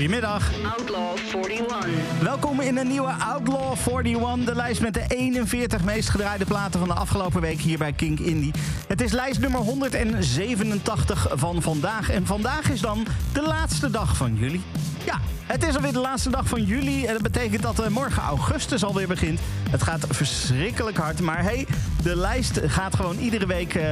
[0.00, 0.50] Goedemiddag.
[0.78, 1.16] Outlaw
[1.48, 1.88] 41.
[2.22, 4.44] Welkom in een nieuwe Outlaw 41.
[4.44, 8.18] De lijst met de 41 meest gedraaide platen van de afgelopen week hier bij Kink
[8.18, 8.52] Indie.
[8.86, 12.10] Het is lijst nummer 187 van vandaag.
[12.10, 14.62] En vandaag is dan de laatste dag van juli.
[15.04, 17.06] Ja, het is alweer de laatste dag van juli.
[17.06, 19.40] En dat betekent dat eh, morgen augustus alweer begint.
[19.70, 21.20] Het gaat verschrikkelijk hard.
[21.20, 21.66] Maar hey,
[22.02, 23.84] de lijst gaat gewoon iedere week uh,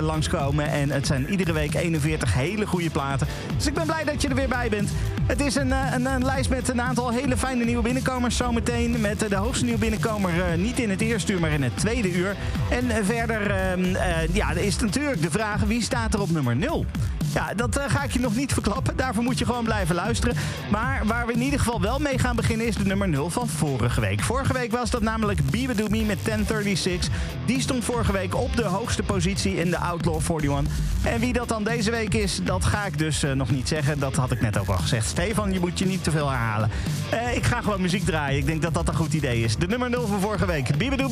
[0.00, 0.70] langskomen.
[0.70, 3.26] En het zijn iedere week 41 hele goede platen.
[3.56, 4.90] Dus ik ben blij dat je er weer bij bent.
[5.26, 9.00] Het is een, een, een lijst met een aantal hele fijne nieuwe binnenkomers zometeen.
[9.00, 12.36] Met de hoogste nieuwe binnenkomer niet in het eerste uur, maar in het tweede uur.
[12.70, 13.84] En verder ehm,
[14.32, 16.86] ja, is natuurlijk de vraag wie staat er op nummer 0?
[17.34, 18.96] Ja, dat ga ik je nog niet verklappen.
[18.96, 20.36] Daarvoor moet je gewoon blijven luisteren.
[20.70, 23.48] Maar waar we in ieder geval wel mee gaan beginnen is de nummer 0 van
[23.48, 24.20] vorige week.
[24.20, 27.08] Vorige week was dat namelijk Biba Do Me met 1036.
[27.46, 30.72] Die stond vorige week op de hoogste positie in de Outlaw 41.
[31.02, 33.98] En wie dat dan deze week is, dat ga ik dus nog niet zeggen.
[33.98, 35.06] Dat had ik net ook al gezegd.
[35.16, 36.70] Stefan, je moet je niet te veel herhalen.
[37.14, 38.38] Uh, ik ga gewoon muziek draaien.
[38.38, 39.56] Ik denk dat dat een goed idee is.
[39.56, 40.76] De nummer 0 van vorige week.
[40.76, 41.08] Biba Do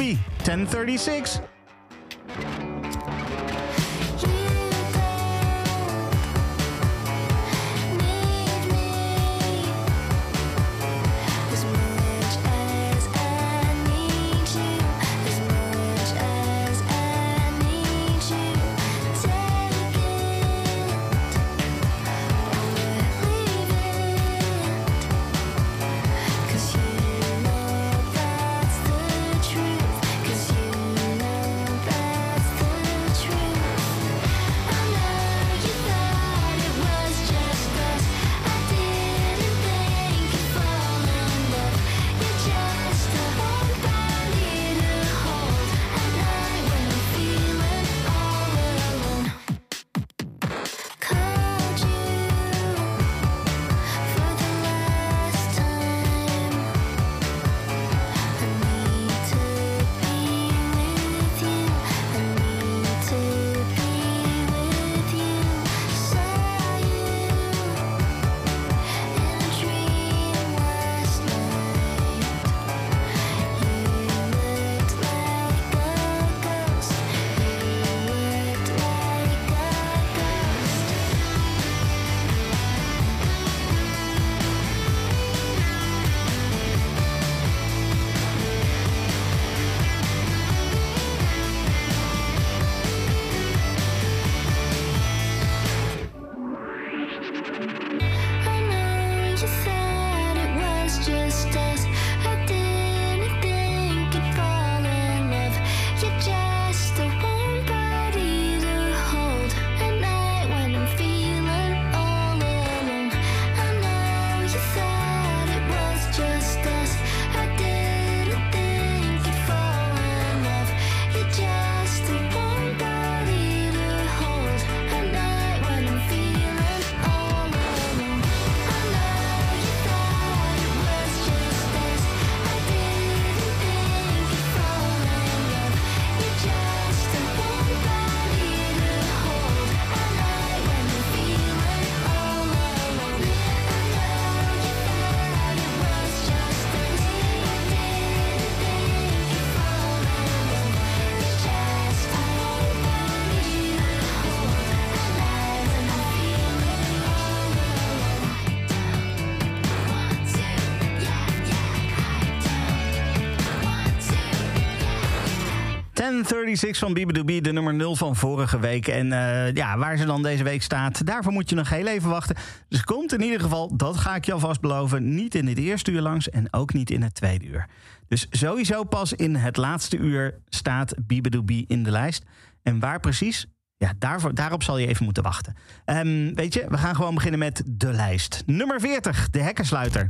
[166.24, 166.78] Me, 1036.
[166.78, 168.88] van BBDB, de nummer 0 van vorige week.
[168.88, 172.10] En uh, ja, waar ze dan deze week staat, daarvoor moet je nog heel even
[172.10, 172.36] wachten.
[172.68, 175.90] Dus komt in ieder geval, dat ga ik je alvast beloven, niet in het eerste
[175.90, 177.66] uur langs en ook niet in het tweede uur.
[178.08, 182.24] Dus sowieso pas in het laatste uur staat BBDB in de lijst.
[182.62, 183.46] En waar precies?
[183.76, 185.54] Ja, daarvoor, daarop zal je even moeten wachten.
[185.86, 188.42] Um, weet je, we gaan gewoon beginnen met de lijst.
[188.46, 190.06] Nummer 40, de hekkensluiter.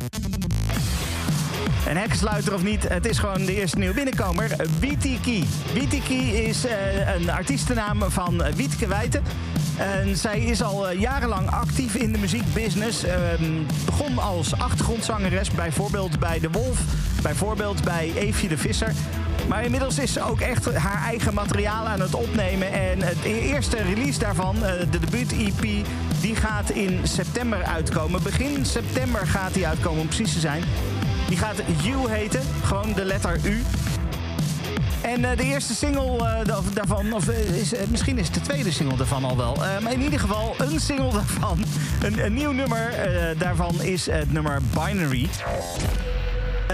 [1.89, 4.51] Een hekkensluiter of niet, het is gewoon de eerste nieuwe binnenkomer.
[4.81, 5.45] Witiki.
[5.73, 9.23] Witiki is uh, een artiestennaam van Wietke Wijten.
[9.79, 13.05] En zij is al uh, jarenlang actief in de muziekbusiness.
[13.05, 13.13] Uh,
[13.85, 16.79] begon als achtergrondzangeres, bijvoorbeeld bij De Wolf.
[17.23, 18.93] Bijvoorbeeld bij Eefje de Visser.
[19.49, 22.73] Maar inmiddels is ze ook echt haar eigen materiaal aan het opnemen.
[22.73, 24.57] En het eerste release daarvan,
[24.91, 25.87] de debuut-EP,
[26.21, 28.23] die gaat in september uitkomen.
[28.23, 30.63] Begin september gaat die uitkomen, om precies te zijn.
[31.29, 33.63] Die gaat You heten, gewoon de letter U.
[35.01, 39.57] En de eerste single daarvan, of is, misschien is de tweede single daarvan al wel.
[39.83, 41.65] maar in ieder geval een single daarvan.
[42.03, 42.91] Een, een nieuw nummer
[43.39, 45.29] daarvan is het nummer Binary.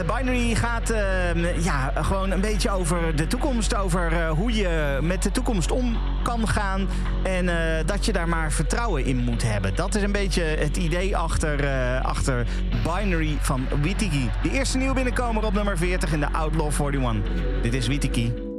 [0.00, 3.74] Uh, Binary gaat uh, ja, gewoon een beetje over de toekomst.
[3.74, 6.88] Over uh, hoe je met de toekomst om kan gaan.
[7.22, 7.46] En
[7.86, 9.74] dat je daar maar vertrouwen in moet hebben.
[9.74, 11.68] Dat is een beetje het idee achter,
[12.02, 12.46] achter
[12.82, 14.30] Binary van Witiki.
[14.42, 17.32] De eerste nieuw binnenkomer op nummer 40 in de Outlaw 41.
[17.62, 17.86] Dit is.
[17.86, 18.49] Witiki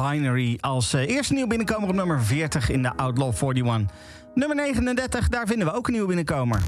[0.00, 3.96] Binary als uh, eerste nieuw binnenkomer op nummer 40 in de Outlaw 41.
[4.34, 6.60] Nummer 39, daar vinden we ook een nieuwe binnenkomer.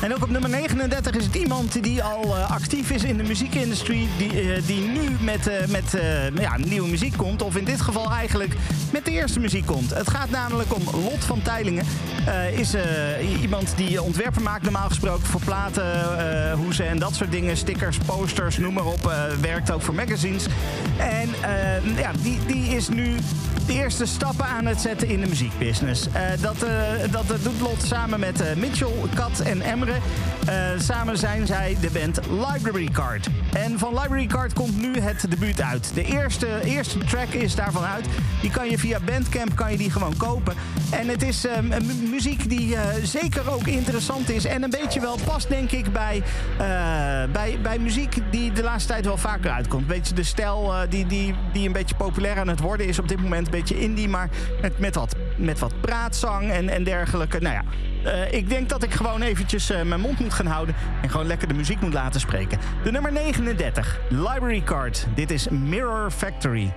[0.00, 3.22] En ook op nummer 39 is het iemand die al uh, actief is in de
[3.22, 4.08] muziekindustrie.
[4.18, 5.96] Die, uh, die nu met, met
[6.40, 7.42] ja, nieuwe muziek komt.
[7.42, 8.54] Of in dit geval eigenlijk
[8.92, 9.94] met de eerste muziek komt.
[9.94, 11.84] Het gaat namelijk om Lot van Teilingen.
[12.56, 12.74] is
[13.40, 15.84] iemand die ontwerpen maakt normaal gesproken voor platen,
[16.52, 17.56] hoezen en dat soort dingen.
[17.56, 19.12] Stickers, posters, noem maar op.
[19.40, 20.46] werkt ook voor magazines.
[21.22, 23.16] En ja, die, die is nu
[23.66, 26.06] de eerste stappen aan het zetten in de muziekbusiness.
[26.40, 26.56] dat,
[27.10, 29.94] dat doet Lot samen met Mitchell, Kat en Emre.
[30.78, 33.28] Samen zijn zij de band Library Card.
[33.52, 35.90] En van Library Card komt nu het debuut uit.
[35.94, 38.04] De eerste, eerste track is daarvan uit.
[38.40, 40.54] Die kan je via Bandcamp kan je die gewoon kopen.
[40.92, 41.70] En het is um,
[42.10, 44.44] muziek die uh, zeker ook interessant is.
[44.44, 48.92] En een beetje wel past, denk ik, bij, uh, bij, bij muziek die de laatste
[48.92, 49.82] tijd wel vaker uitkomt.
[49.82, 53.08] Een beetje de stijl die, die, die een beetje populair aan het worden is op
[53.08, 53.46] dit moment.
[53.46, 54.30] Een beetje indie, maar
[54.60, 57.38] met, met, wat, met wat praatzang en, en dergelijke.
[57.40, 57.64] Nou ja,
[58.24, 61.54] ik denk dat ik gewoon eventjes mijn mond moet gaan houden en gewoon lekker de
[61.54, 62.58] muziek moet laten spreken.
[62.84, 65.06] De nummer 39, Library Card.
[65.14, 66.72] Dit is Mirror Factory.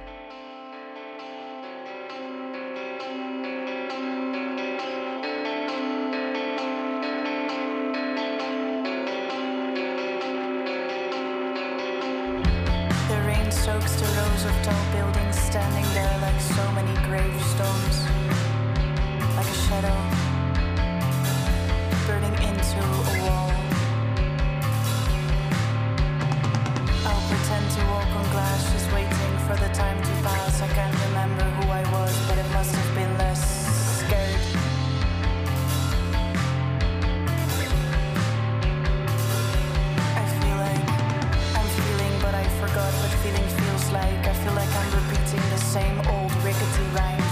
[13.75, 17.97] Soaks the rows of tall buildings standing there like so many gravestones,
[19.35, 19.99] like a shadow
[22.07, 22.79] burning into
[23.11, 23.51] a wall.
[27.07, 30.61] I'll pretend to walk on glass, just waiting for the time to pass.
[30.61, 33.34] I can't remember who I was, but it must have been less
[44.45, 47.24] feel like I'm repeating the same old rickety rhymes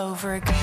[0.00, 0.59] over again.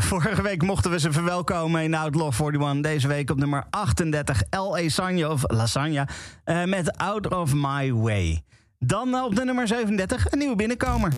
[0.00, 2.80] Vorige week mochten we ze verwelkomen in Outlaw 41.
[2.80, 4.88] Deze week op nummer 38 L.A.
[4.88, 6.08] Sanya of Lasagna
[6.44, 8.42] uh, met Out of My Way.
[8.78, 11.12] Dan op de nummer 37 een nieuwe binnenkomer.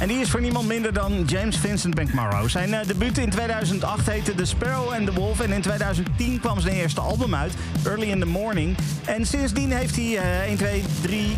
[0.00, 2.48] En die is voor niemand minder dan James Vincent McMorrow.
[2.48, 5.40] Zijn uh, debuut in 2008 heette The Sparrow and the Wolf.
[5.40, 8.76] En in 2010 kwam zijn eerste album uit, Early in the Morning.
[9.04, 11.34] En sindsdien heeft hij uh, 1, 2, 3,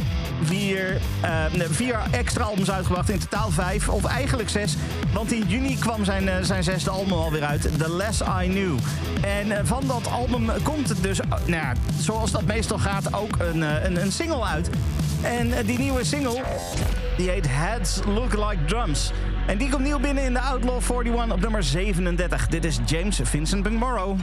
[0.50, 3.10] vier, uh, vier extra albums uitgebracht.
[3.10, 4.76] In totaal vijf, of eigenlijk zes.
[5.12, 8.78] Want in juni kwam zijn, uh, zijn zesde album alweer uit, The Less I Knew.
[9.20, 13.60] En uh, van dat album komt dus, nou ja, zoals dat meestal gaat, ook een,
[13.60, 14.70] een, een single uit.
[15.22, 16.42] En die nieuwe single,
[17.16, 19.12] die heet Heads Look Like Drums.
[19.46, 22.48] En die komt nieuw binnen in de Outlaw 41 op nummer 37.
[22.48, 24.18] Dit is James Vincent McMorrow.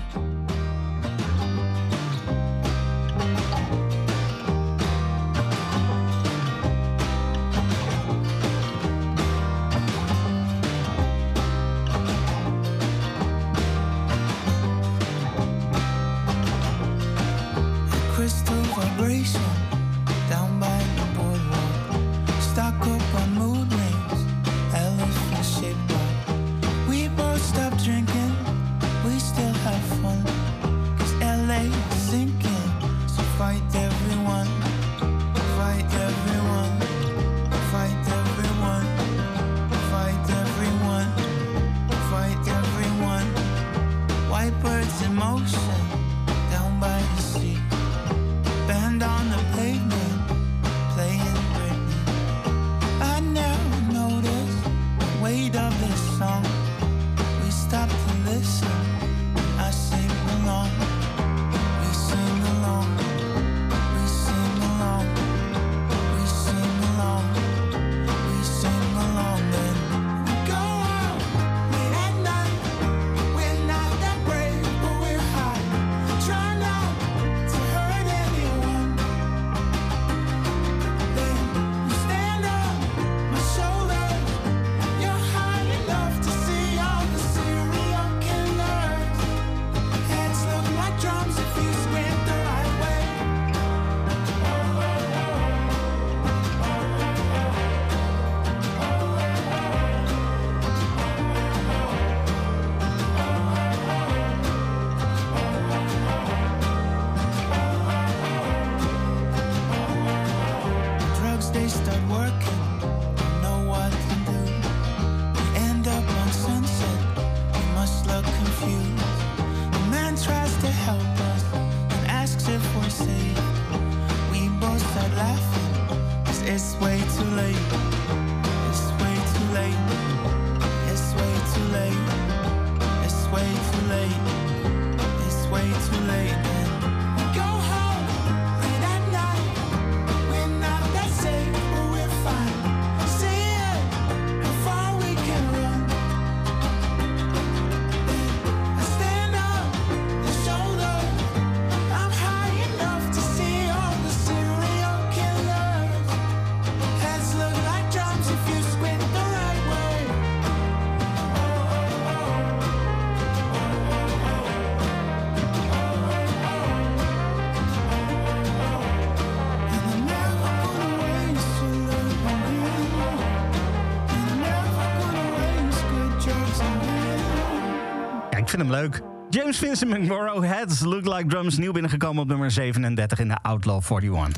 [178.57, 179.01] Vind hem leuk.
[179.29, 183.81] James Vincent McMorrow, Heads Look Like Drums, nieuw binnengekomen op nummer 37 in de Outlaw
[183.89, 184.37] 41.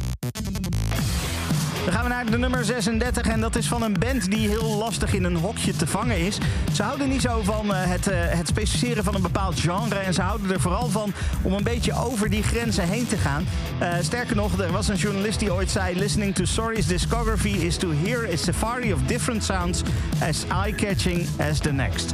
[1.85, 4.75] Dan gaan we naar de nummer 36 en dat is van een band die heel
[4.77, 6.37] lastig in een hokje te vangen is.
[6.73, 10.13] Ze houden niet zo van uh, het, uh, het specificeren van een bepaald genre en
[10.13, 13.45] ze houden er vooral van om een beetje over die grenzen heen te gaan.
[13.81, 17.77] Uh, sterker nog, er was een journalist die ooit zei: Listening to Sorry's discography is
[17.77, 19.83] to hear a safari of different sounds
[20.21, 22.13] as eye-catching as the next.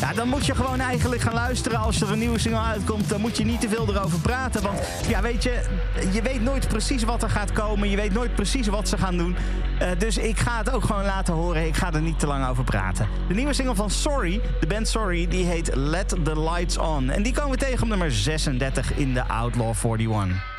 [0.00, 3.08] Ja, dan moet je gewoon eigenlijk gaan luisteren als er een nieuwe single uitkomt.
[3.08, 4.62] Dan moet je niet te veel erover praten.
[4.62, 4.78] Want
[5.08, 5.60] ja, weet je,
[6.12, 7.90] je weet nooit precies wat er gaat komen.
[7.90, 9.36] Je weet nooit precies wat ze gaan doen.
[9.82, 11.66] Uh, dus ik ga het ook gewoon laten horen.
[11.66, 13.08] Ik ga er niet te lang over praten.
[13.28, 17.10] De nieuwe single van Sorry, de band Sorry, die heet Let the Lights On.
[17.10, 20.55] En die komen we tegen op nummer 36 in de Outlaw 41.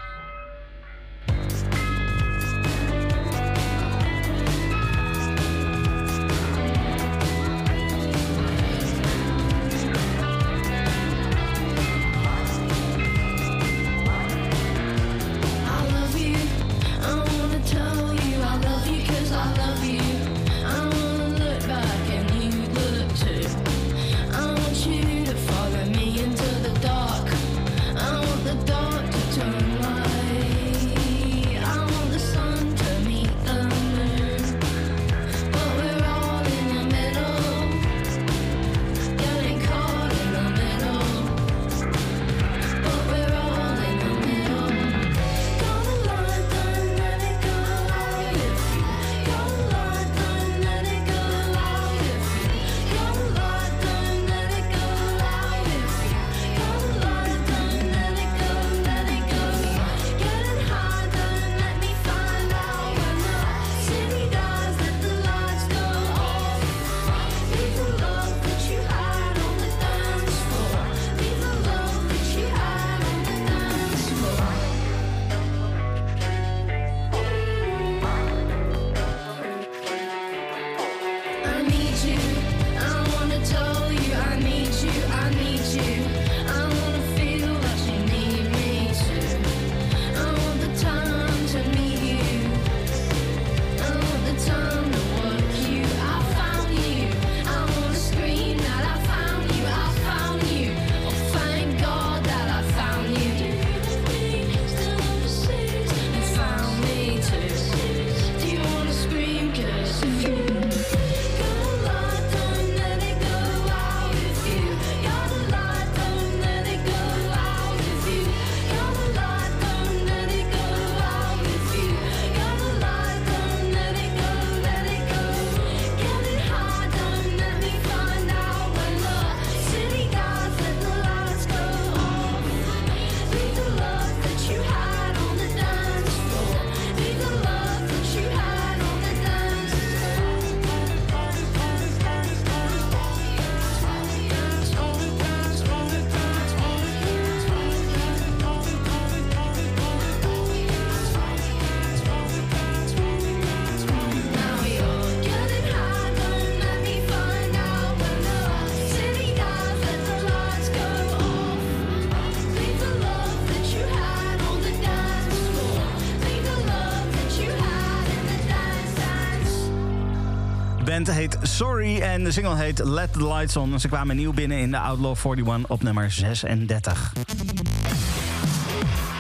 [171.12, 173.80] Heet Sorry en de single heet Let the Lights On.
[173.80, 177.14] Ze kwamen nieuw binnen in de Outlaw 41 op nummer 36.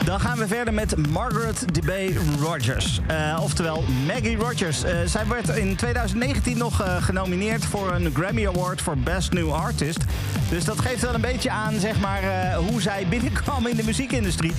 [0.05, 3.01] Dan gaan we verder met Margaret DeBay Rogers.
[3.11, 4.83] Uh, oftewel Maggie Rogers.
[4.83, 9.51] Uh, zij werd in 2019 nog uh, genomineerd voor een Grammy Award voor Best New
[9.51, 9.99] Artist.
[10.49, 14.53] Dus dat geeft wel een beetje aan zeg maar, hoe zij binnenkwam in de muziekindustrie.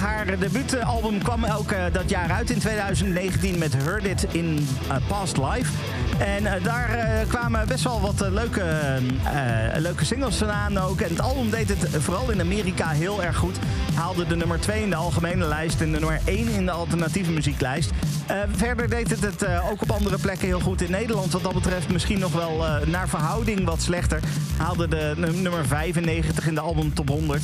[0.00, 4.68] haar debuutalbum kwam ook dat jaar uit in 2019 met Heard It in
[5.08, 5.91] Past Life.
[6.24, 8.64] En daar kwamen best wel wat leuke,
[9.76, 11.00] leuke singles vandaan ook.
[11.00, 13.56] En het album deed het vooral in Amerika heel erg goed.
[13.94, 17.30] Haalde de nummer 2 in de algemene lijst en de nummer 1 in de alternatieve
[17.30, 17.90] muzieklijst.
[18.30, 21.32] Uh, verder deed het het uh, ook op andere plekken heel goed in Nederland.
[21.32, 24.20] Wat dat betreft misschien nog wel uh, naar verhouding wat slechter.
[24.56, 27.42] Haalde de nummer 95 in de album top 100.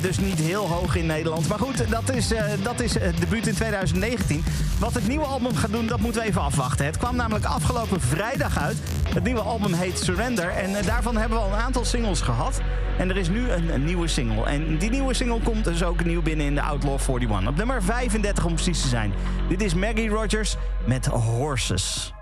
[0.00, 1.48] dus niet heel hoog in Nederland.
[1.48, 2.28] Maar goed, dat is,
[2.62, 4.44] dat is het debuut in 2019.
[4.78, 6.86] Wat het nieuwe album gaat doen, dat moeten we even afwachten.
[6.86, 8.76] Het kwam namelijk afgelopen vrijdag uit.
[9.14, 10.48] Het nieuwe album heet Surrender.
[10.48, 12.60] En daarvan hebben we al een aantal singles gehad.
[12.98, 14.44] En er is nu een, een, nieuwe single.
[14.44, 17.48] En die nieuwe single komt dus ook nieuw binnen in de Outlaw 41.
[17.48, 19.12] Op nummer 35 om precies te zijn.
[19.48, 22.12] Dit is Maggie Rogers met Horses.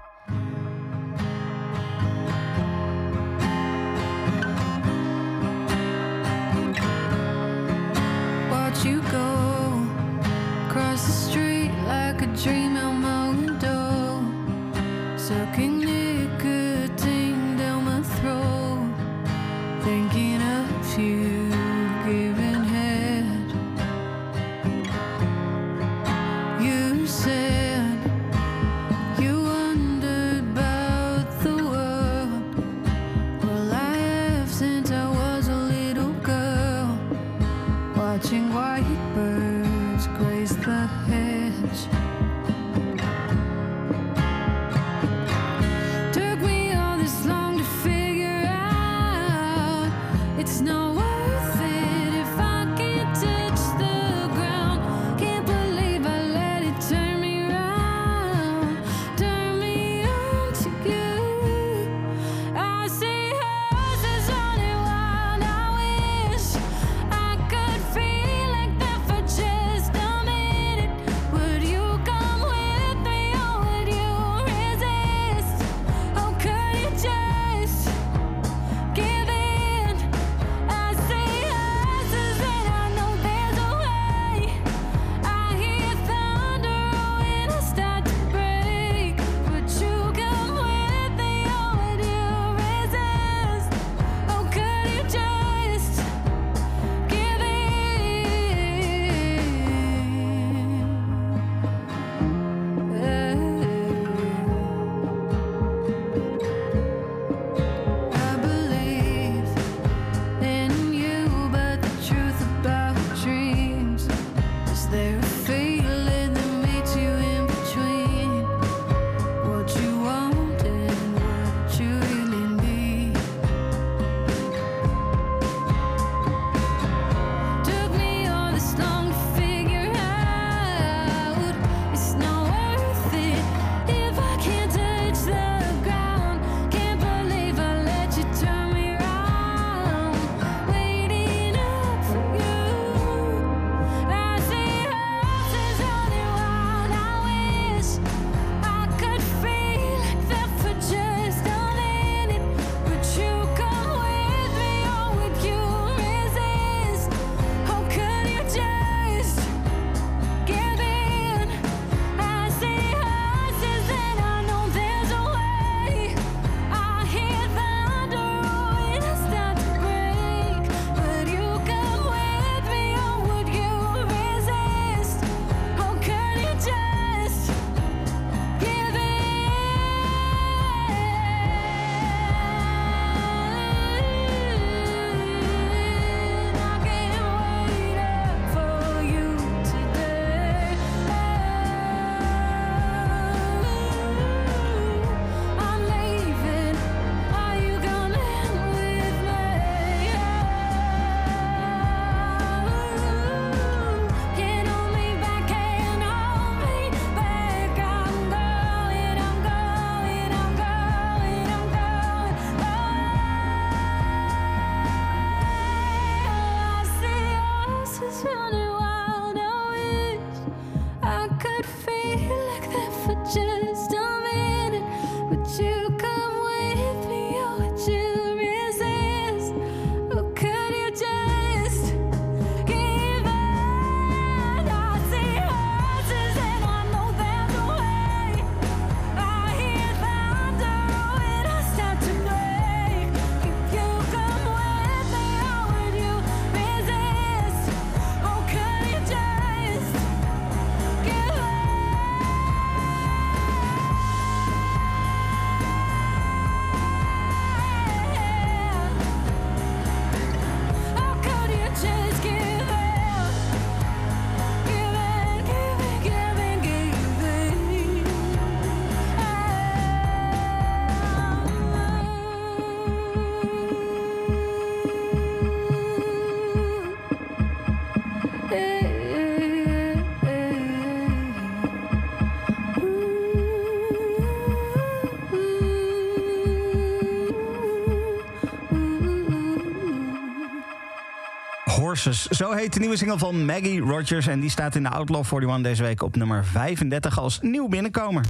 [292.31, 294.27] Zo heet de nieuwe single van Maggie Rogers.
[294.27, 298.25] En die staat in de Outlaw 41 deze week op nummer 35 als nieuw binnenkomer.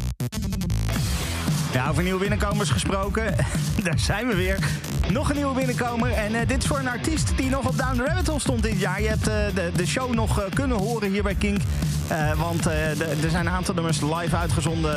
[1.73, 3.35] Ja, over nieuwe binnenkomers gesproken.
[3.85, 4.59] Daar zijn we weer.
[5.11, 6.13] Nog een nieuwe binnenkomer.
[6.13, 8.63] En uh, dit is voor een artiest die nog op Down the Rabbit Hole stond
[8.63, 9.03] dit jaar.
[9.03, 11.61] Je hebt uh, de, de, show nog uh, kunnen horen hier bij Kink.
[12.37, 14.97] want er zijn een aantal nummers live uitgezonden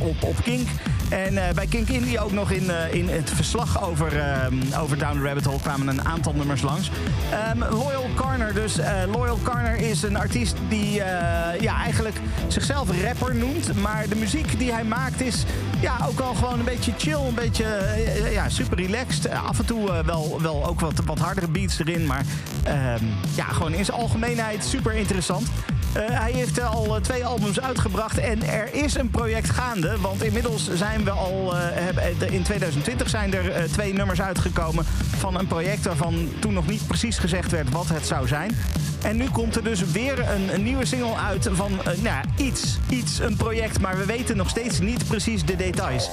[0.00, 0.68] op, op Kink.
[1.08, 5.18] En uh, bij Kink Indie ook nog in, in het verslag over, uh, over Down
[5.18, 6.90] the Rabbit Hole kwamen een aantal nummers langs.
[7.52, 8.76] Um, Loyal Carner dus.
[9.12, 10.92] Loyal Carner is een artiest die
[11.60, 12.16] ja, eigenlijk
[12.48, 13.80] zichzelf rapper noemt.
[13.80, 15.44] Maar de muziek die hij maakt is
[15.80, 17.26] ja, ook wel gewoon een beetje chill.
[17.26, 17.66] Een beetje
[18.32, 19.30] ja, super relaxed.
[19.30, 22.06] af en toe wel, wel ook wat, wat hardere beats erin.
[22.06, 22.24] Maar
[22.62, 23.04] ehm,
[23.34, 25.46] ja, gewoon in zijn algemeenheid super interessant.
[25.98, 29.96] Hij heeft al twee albums uitgebracht en er is een project gaande.
[30.00, 31.54] Want inmiddels zijn we al.
[32.30, 34.86] In 2020 zijn er twee nummers uitgekomen
[35.18, 38.50] van een project waarvan toen nog niet precies gezegd werd wat het zou zijn.
[39.02, 43.18] En nu komt er dus weer een, een nieuwe single uit van nou, iets, iets,
[43.18, 46.10] een project, maar we weten nog steeds niet precies de details.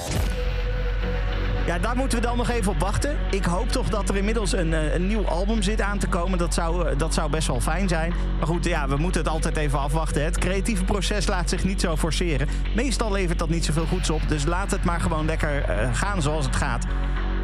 [1.66, 3.18] Ja, daar moeten we dan nog even op wachten.
[3.32, 6.38] Ik hoop toch dat er inmiddels een, eh, een nieuw album zit aan te komen.
[6.38, 8.14] Dat zou, eh, dat zou best wel fijn zijn.
[8.38, 10.24] Maar goed, ja, we moeten het altijd even afwachten.
[10.24, 12.48] Het creatieve proces laat zich niet zo forceren.
[12.76, 14.22] Meestal levert dat niet zoveel goeds op.
[14.28, 16.86] Dus laat het maar gewoon lekker gaan zoals het gaat.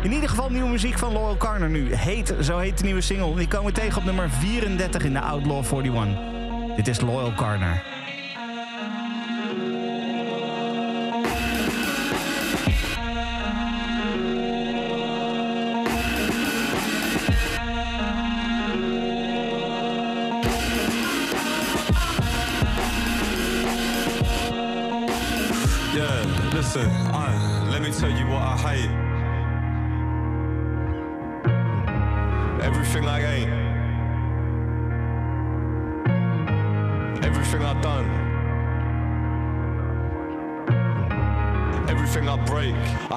[0.01, 1.93] In ieder geval nieuwe muziek van Loyal Carner nu.
[1.93, 3.35] Heet, zo heet de nieuwe single.
[3.35, 6.75] Die komen we tegen op nummer 34 in de Outlaw 41.
[6.75, 7.83] Dit is Loyal Carner.
[26.53, 29.00] Listen, uh, let me tell you what I hate.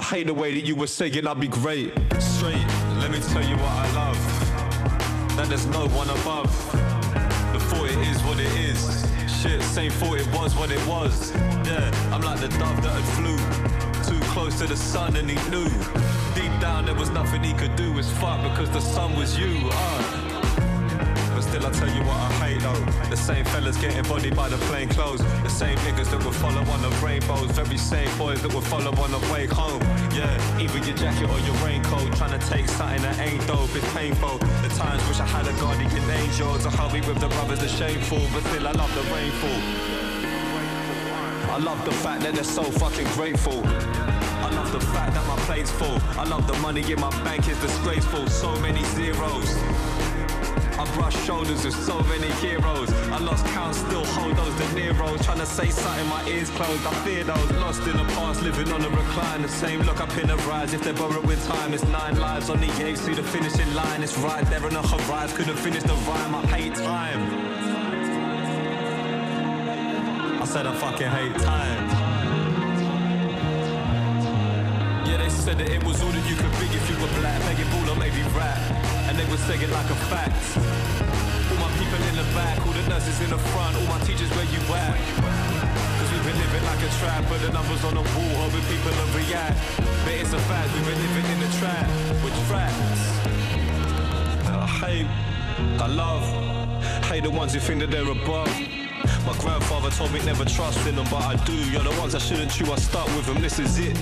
[0.04, 1.92] Hate the way that you were saying I'd be great.
[2.20, 2.66] Straight,
[2.98, 5.36] let me tell you what I love.
[5.36, 6.50] That there's no one above.
[7.52, 9.04] The thought it is what it is
[9.44, 11.30] shit, same thought it was what it was.
[11.66, 13.36] Yeah, I'm like the dove that had flew
[14.08, 15.68] too close to the sun and he knew.
[16.34, 17.98] Deep down there was nothing he could do.
[17.98, 19.68] It's fuck because the sun was you.
[19.70, 20.23] Uh.
[21.54, 23.08] Still, I tell you what I hate though.
[23.10, 25.22] The same fellas getting bodied by the plain clothes.
[25.44, 27.48] The same niggas that would follow on the rainbows.
[27.52, 29.80] Very same boys that would follow on the way home.
[30.10, 32.10] Yeah, either your jacket or your raincoat.
[32.16, 33.70] Trying to take something that ain't dope.
[33.72, 34.38] It's painful.
[34.66, 37.68] The times wish I had a guardian angel to help me with the brothers are
[37.68, 38.26] shameful.
[38.32, 39.60] But still, I love the rainfall.
[41.54, 43.62] I love the fact that they're so fucking grateful.
[43.64, 45.98] I love the fact that my plate's full.
[46.18, 48.26] I love the money in my bank is disgraceful.
[48.26, 49.54] So many zeros.
[50.84, 52.92] I brush shoulders with so many heroes.
[53.10, 55.24] I lost count, still hold those De Niro's.
[55.24, 56.86] Trying to say something, my ears closed.
[56.86, 59.42] I fear those lost in the past, living on a recline.
[59.42, 60.74] The same look up in the rise.
[60.74, 64.02] If they're borrowing time, it's nine lives on the edge to the finishing line.
[64.02, 65.36] It's right there on the horizon.
[65.36, 66.34] Couldn't finish the rhyme.
[66.34, 67.20] I hate time.
[70.42, 72.13] I said I fucking hate time.
[75.44, 77.36] Said that it was all that you could be if you were black.
[77.44, 78.56] Begging ball or maybe rap.
[79.04, 80.32] And they would say it like a fact.
[81.52, 84.32] All my people in the back, all the nurses in the front, all my teachers
[84.32, 84.96] where you at.
[86.00, 88.88] Cause we've been living like a trap, but the numbers on the wall, hoping people
[88.96, 89.60] will react.
[90.08, 91.84] But it's a fact, we've been living in the trap,
[92.24, 93.04] with traps.
[94.48, 95.08] I hate,
[95.76, 96.24] I love,
[97.04, 98.48] hate the ones who think that they're above.
[99.26, 101.54] My grandfather told me never trust in them, but I do.
[101.70, 103.96] You're the ones I shouldn't chew, I start with them, this is it.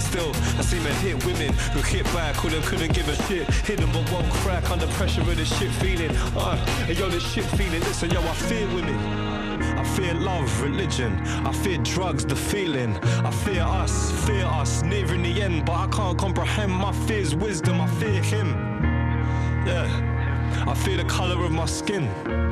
[0.00, 3.48] Still, I see men hit women who hit back, who them couldn't give a shit.
[3.64, 6.14] Hit them but won't crack under pressure of this shit feeling.
[6.36, 6.56] Uh,
[6.88, 8.94] and yo, this shit feeling, listen, yo, I fear women.
[9.78, 11.12] I fear love, religion.
[11.46, 12.96] I fear drugs, the feeling.
[13.24, 17.80] I fear us, fear us, nearing the end, but I can't comprehend my fears, wisdom.
[17.80, 18.48] I fear him.
[19.66, 22.45] Yeah, I fear the color of my skin.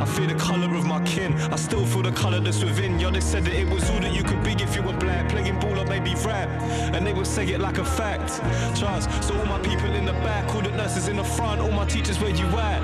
[0.00, 1.32] I fear the colour of my kin.
[1.52, 2.98] I still feel the colour that's within.
[2.98, 5.28] Yo, they said that it was all that you could be if you were black.
[5.28, 6.48] Playing ball or maybe rap.
[6.94, 8.40] And they would say it like a fact.
[8.78, 9.10] Trust.
[9.22, 11.84] So all my people in the back, all the nurses in the front, all my
[11.86, 12.82] teachers where you at?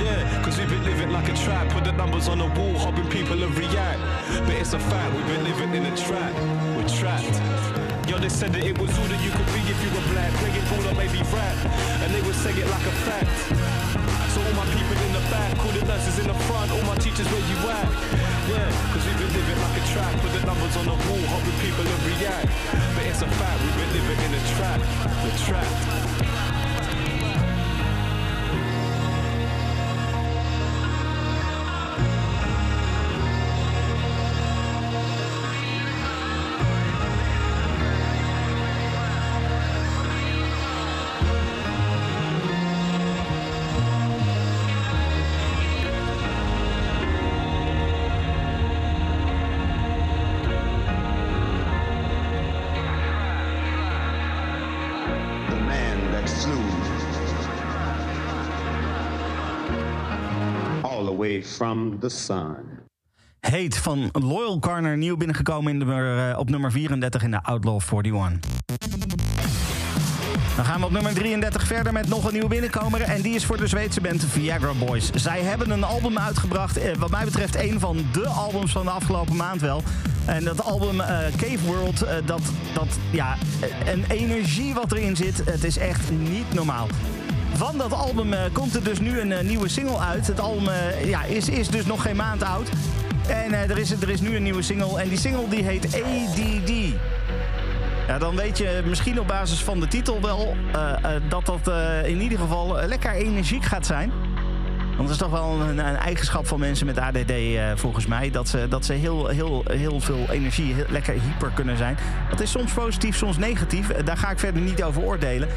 [0.00, 1.68] Yeah, cause we've been living like a trap.
[1.70, 4.00] Put the numbers on the wall, hoping people will react.
[4.46, 6.34] But it's a fact, we've been living in a trap.
[6.76, 7.36] We're trapped.
[8.08, 10.30] Yo, they said that it was all that you could be if you were black.
[10.34, 11.56] Playing ball or maybe rap.
[12.02, 13.93] And they would say it like a fact.
[15.64, 17.88] All the nurses in the front, all my teachers where you at?
[18.52, 21.56] Yeah, cause we've been living like a trap, put the numbers on the wall, hoping
[21.64, 22.52] people will react.
[22.94, 24.80] But it's a fact, we've been living in a trap,
[25.24, 26.13] we're trapped.
[61.44, 62.56] From the sun.
[63.40, 67.80] Heet van Loyal Corner, nieuw binnengekomen in de, uh, op nummer 34 in de Outlaw
[67.92, 68.38] 41.
[70.56, 73.00] Dan gaan we op nummer 33 verder met nog een nieuwe binnenkomer.
[73.00, 75.10] En die is voor de Zweedse band Viagra Boys.
[75.14, 76.76] Zij hebben een album uitgebracht.
[76.76, 79.82] Eh, wat mij betreft een van de albums van de afgelopen maand wel.
[80.24, 82.42] En dat album uh, Cave World, dat,
[82.74, 83.36] dat, ja,
[83.86, 85.44] een energie wat erin zit.
[85.44, 86.86] Het is echt niet normaal.
[87.56, 90.26] Van dat album uh, komt er dus nu een nieuwe single uit.
[90.26, 90.68] Het album
[91.04, 92.68] ja, is, is dus nog geen maand oud.
[93.28, 95.00] En er, is, er is nu een nieuwe single.
[95.00, 96.70] En die single die heet ADD.
[98.06, 100.56] Ja, dan weet je misschien op basis van de titel wel
[101.28, 101.70] dat dat
[102.04, 104.12] in ieder geval lekker energiek gaat zijn.
[104.96, 107.32] Want het is toch wel een, een eigenschap van mensen met ADD
[107.74, 108.30] volgens mij.
[108.30, 111.96] Dat ze, dat ze heel, heel, heel veel energie, lekker hyper kunnen zijn.
[112.30, 113.88] Dat is soms positief, soms negatief.
[113.88, 115.48] Daar ga ik verder niet over oordelen.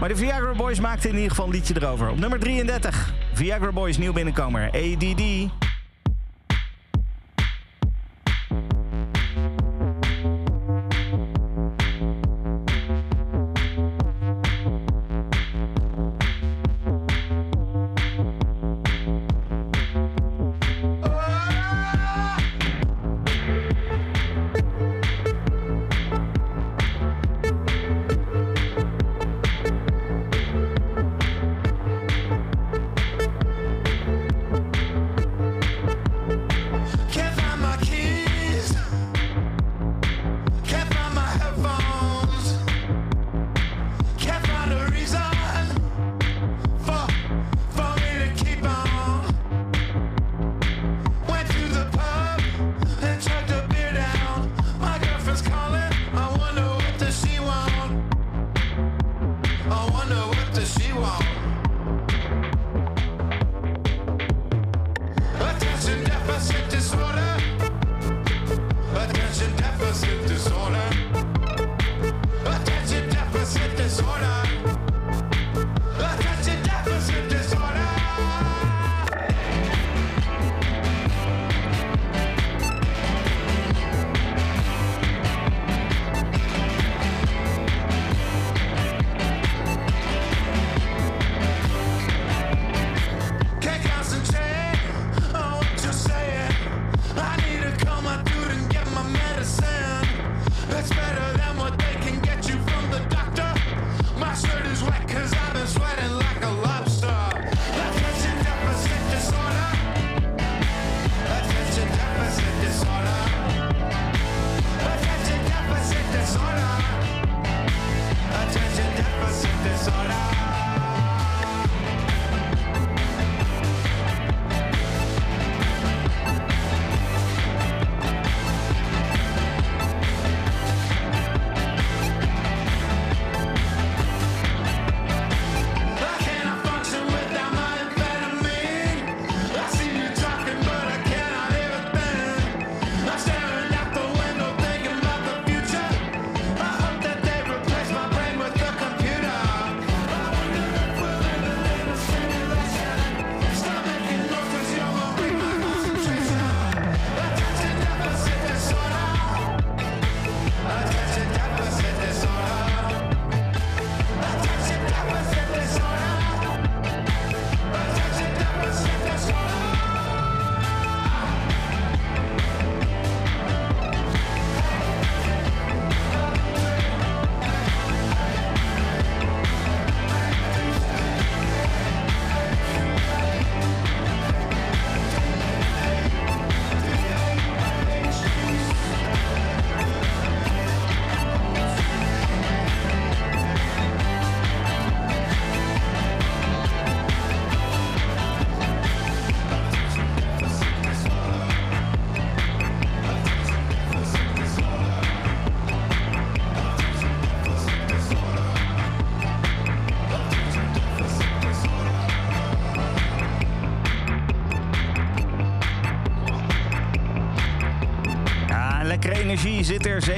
[0.00, 2.08] Maar de Viagra Boys maakten in ieder geval een liedje erover.
[2.08, 5.63] Op nummer 33, Viagra Boys nieuw binnenkomer, ADD.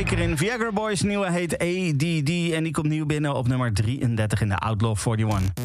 [0.09, 0.37] Zeker in.
[0.37, 4.57] Viagra Boys nieuwe heet ADD en die komt nieuw binnen op nummer 33 in de
[4.57, 5.65] Outlaw 41.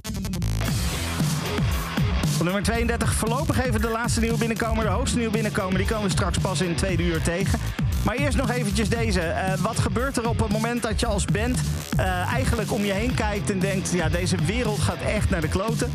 [2.37, 5.77] Op nummer 32 voorlopig even de laatste nieuwe binnenkomer, de hoogste nieuwe binnenkomer.
[5.77, 7.59] Die komen we straks pas in het tweede uur tegen.
[8.05, 9.19] Maar eerst nog eventjes deze.
[9.19, 11.59] Uh, wat gebeurt er op het moment dat je als band
[11.99, 13.91] uh, eigenlijk om je heen kijkt en denkt...
[13.91, 15.91] ja, deze wereld gaat echt naar de kloten.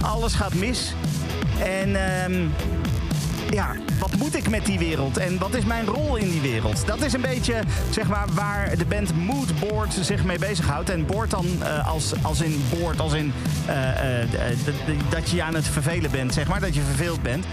[0.00, 0.94] Alles gaat mis.
[1.58, 2.48] En ehm,
[3.50, 5.16] ja, wat moet ik met die wereld?
[5.16, 6.86] En wat is mijn rol in die wereld?
[6.86, 10.90] Dat is een beetje zeg maar, waar de band Moodboard zich mee bezighoudt.
[10.90, 13.32] En board dan eh, als, als in board, als in
[13.66, 14.58] eh, eh,
[15.08, 17.44] dat je aan het vervelen bent, zeg maar, dat je verveeld bent.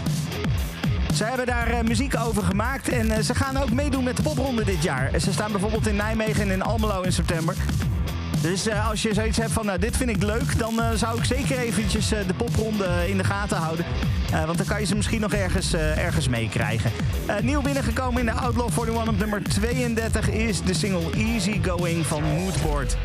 [1.16, 4.84] Ze hebben daar muziek over gemaakt en ze gaan ook meedoen met de popronde dit
[4.84, 5.20] jaar.
[5.20, 7.56] Ze staan bijvoorbeeld in Nijmegen en in Almelo in september.
[8.42, 11.58] Dus als je zoiets hebt van, nou, dit vind ik leuk, dan zou ik zeker
[11.58, 13.86] eventjes de popronde in de gaten houden.
[14.32, 16.92] Eh, want dan kan je ze misschien nog ergens, eh, ergens meekrijgen.
[17.26, 22.06] Eh, nieuw binnengekomen in de Outlaw 41 op nummer 32 is de single Easy Going
[22.06, 22.98] van Moodboard.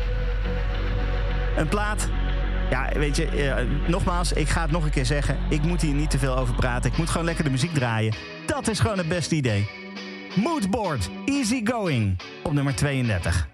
[1.57, 2.07] Een plaat.
[2.69, 5.37] Ja, weet je, nogmaals, ik ga het nog een keer zeggen.
[5.49, 6.91] Ik moet hier niet te veel over praten.
[6.91, 8.13] Ik moet gewoon lekker de muziek draaien.
[8.45, 9.69] Dat is gewoon het beste idee.
[10.35, 13.47] Moodboard, Easy Going op nummer 32.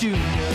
[0.00, 0.49] Call me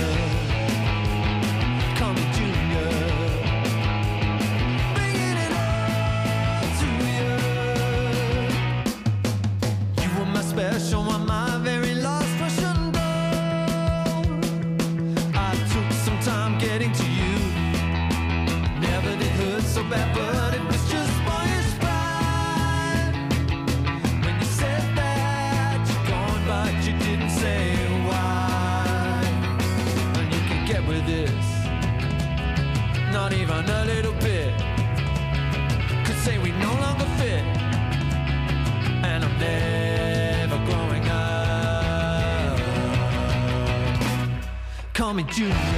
[45.15, 45.74] me Junior.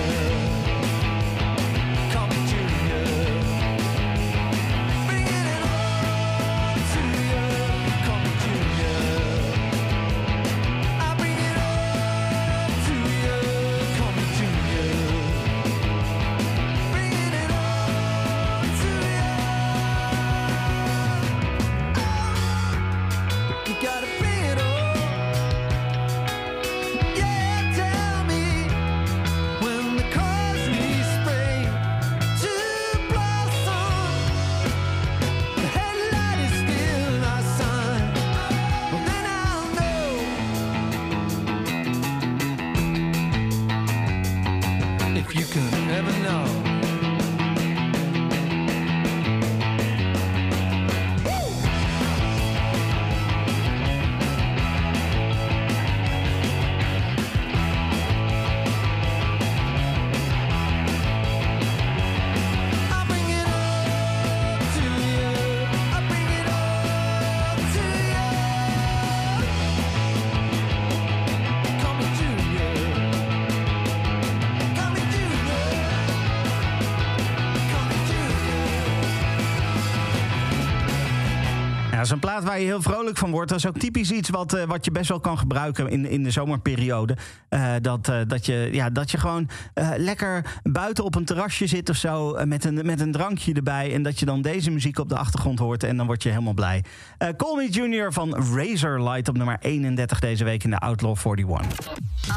[82.07, 83.49] Zo'n plaat waar je heel vrolijk van wordt.
[83.49, 86.23] Dat is ook typisch iets wat, eh, wat je best wel kan gebruiken in, in
[86.23, 87.17] de zomerperiode.
[87.49, 91.67] Eh, dat, eh, dat, je, ja, dat je gewoon eh, lekker buiten op een terrasje
[91.67, 92.45] zit of zo.
[92.45, 93.93] met, een, met een drankje erbij.
[93.93, 95.83] En dat je dan deze muziek op de achtergrond hoort.
[95.83, 96.83] En dan word je helemaal blij.
[97.17, 101.87] Eh Call Me Junior van Razorlight op nummer 31 deze week in de Outlaw 41.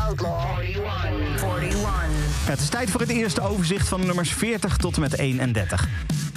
[0.06, 1.60] Outlaw 41.
[1.60, 1.90] 41.
[2.44, 5.18] Ja, het is tijd voor het eerste overzicht van de nummers 40 tot en met
[5.18, 5.88] 31.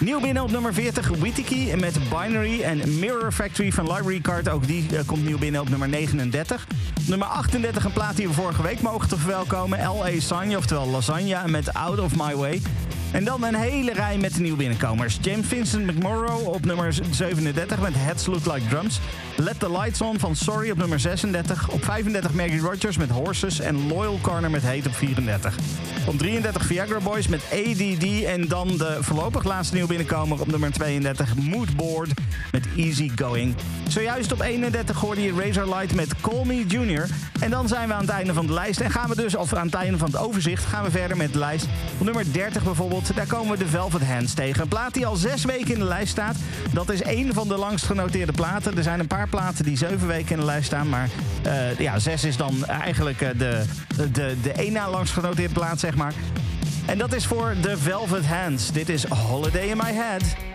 [0.04, 4.50] Nieuw binnen op nummer 40, Witiki met Binary en Mirror Factory van Library Card.
[4.50, 6.68] Ook die eh, komt nieuw binnen op nummer 39.
[7.08, 9.80] Nummer 38, een plaat die we vorige week mogen te verwelkomen.
[9.80, 10.20] L.A.
[10.20, 12.62] Sanya, oftewel Lasagna met Out of My Way.
[13.12, 15.18] En dan een hele rij met de nieuwe binnenkomers.
[15.22, 19.00] James Vincent McMorrow op nummer 37 met Heads Look Like Drums.
[19.38, 21.70] Let the Lights On van Sorry op nummer 36.
[21.70, 25.56] Op 35 Maggie Rogers met Horses en Loyal Corner met Hate op 34.
[26.08, 28.24] Op 33 Viagra Boys met ADD.
[28.24, 32.10] En dan de voorlopig laatste nieuwe binnenkomer op nummer 32 Moodboard
[32.52, 33.56] met Easy Going.
[33.88, 37.08] Zojuist op 31 hoorde je Razorlight met Call Me Junior.
[37.40, 38.82] En dan zijn we aan het einde van de lijst.
[38.82, 41.34] En gaan we dus, of aan het einde van het overzicht, gaan we verder met
[41.34, 41.68] de lijst.
[41.98, 44.62] Op nummer 30 bijvoorbeeld, daar komen we de Velvet Hands tegen.
[44.62, 46.36] Een plaat die al zes weken in de lijst staat.
[46.72, 48.78] Dat is één van de langst genoteerde platen.
[48.78, 50.90] Er zijn een paar platen die zeven weken in de lijst staan.
[50.90, 51.10] Maar
[51.44, 53.64] eh, ja, zes is dan eigenlijk eh, de,
[54.12, 56.14] de, de één na langst genoteerde plaat, zeg maar.
[56.86, 58.72] En dat is voor de Velvet Hands.
[58.72, 60.53] Dit is Holiday in My Head.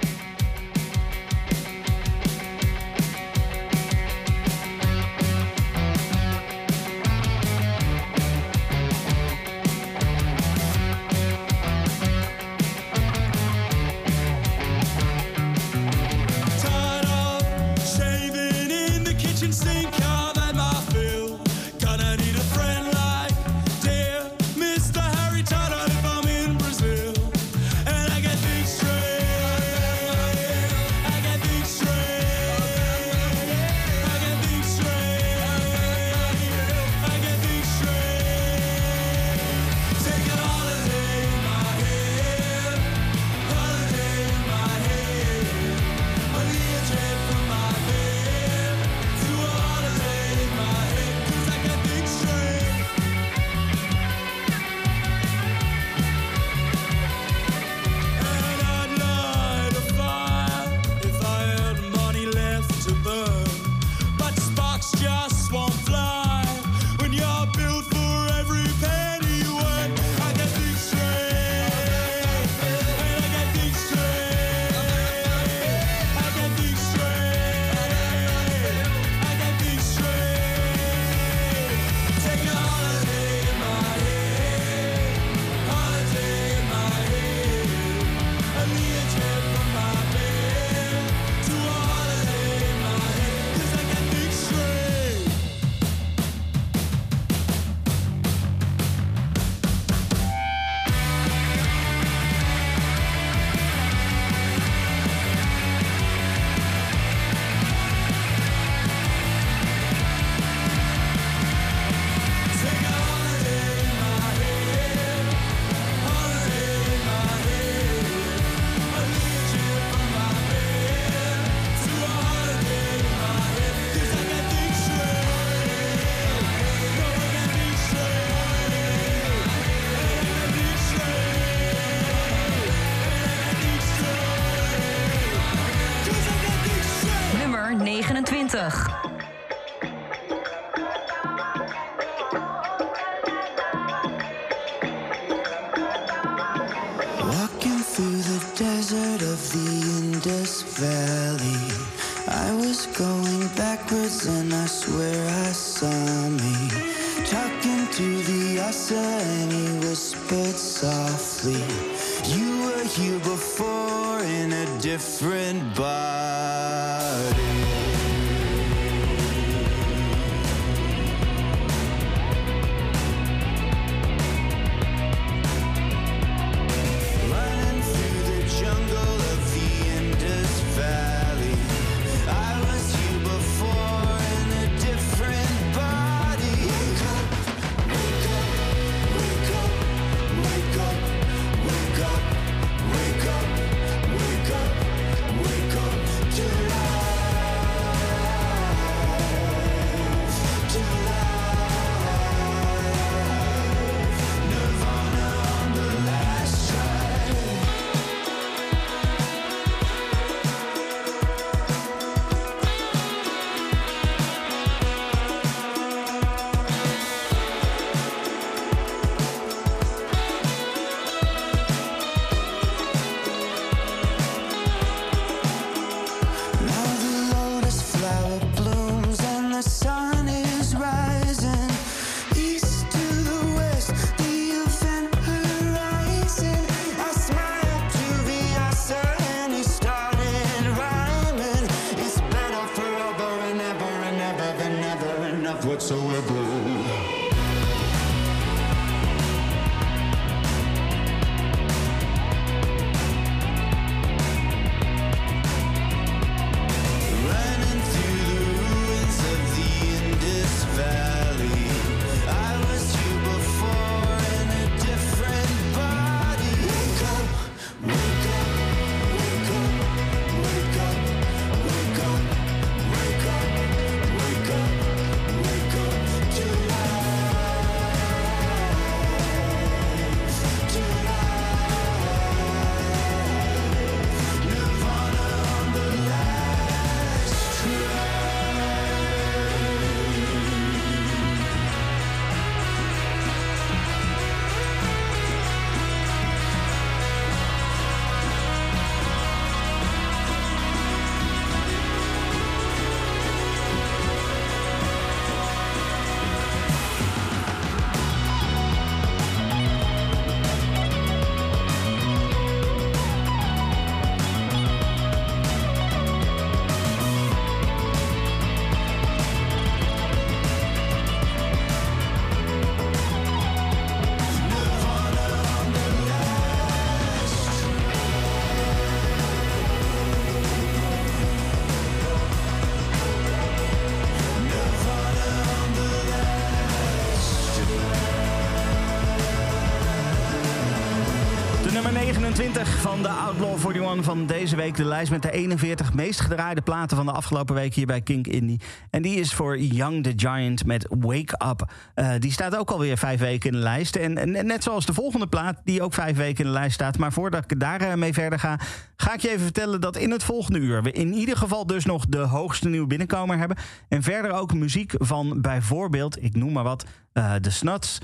[342.38, 344.76] 20 van de Outlaw 41 van deze week.
[344.76, 348.26] De lijst met de 41 meest gedraaide platen van de afgelopen week hier bij Kink
[348.26, 348.60] Indie.
[348.90, 351.72] En die is voor Young the Giant met Wake Up.
[351.94, 353.96] Eh, die staat ook alweer vijf weken in de lijst.
[353.96, 356.98] En, net zoals de volgende plaat, die ook vijf weken in de lijst staat.
[356.98, 358.60] Maar voordat ik daarmee eh, verder ga,
[358.96, 361.84] ga ik je even vertellen dat in het volgende uur we in ieder geval dus
[361.84, 363.56] nog de hoogste nieuwe binnenkomer hebben.
[363.88, 367.98] En verder ook muziek van bijvoorbeeld, ik noem maar wat, de The Snuts,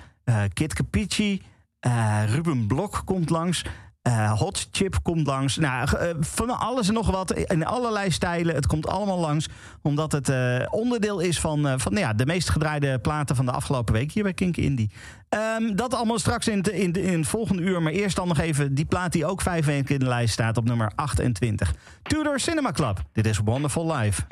[0.52, 1.42] Kit Capici.
[2.26, 3.64] Ruben Blok komt langs.
[4.04, 5.56] Eh, Hot Chip komt langs.
[5.56, 7.32] Nou, eh, van alles en nog wat.
[7.32, 8.54] In allerlei stijlen.
[8.54, 9.48] Het komt allemaal langs.
[9.82, 13.94] Omdat het eh, onderdeel is van, van ja, de meest gedraaide platen van de afgelopen
[13.94, 14.90] week hier bij Kink Indie.
[15.28, 17.82] Ehm, dat allemaal straks in, in, in het volgende uur.
[17.82, 20.56] Maar eerst dan nog even die plaat die ook vijf weken in de lijst staat
[20.56, 21.74] op nummer 28.
[22.02, 23.02] Tudor Cinema Club.
[23.12, 24.22] Dit is Wonderful Life.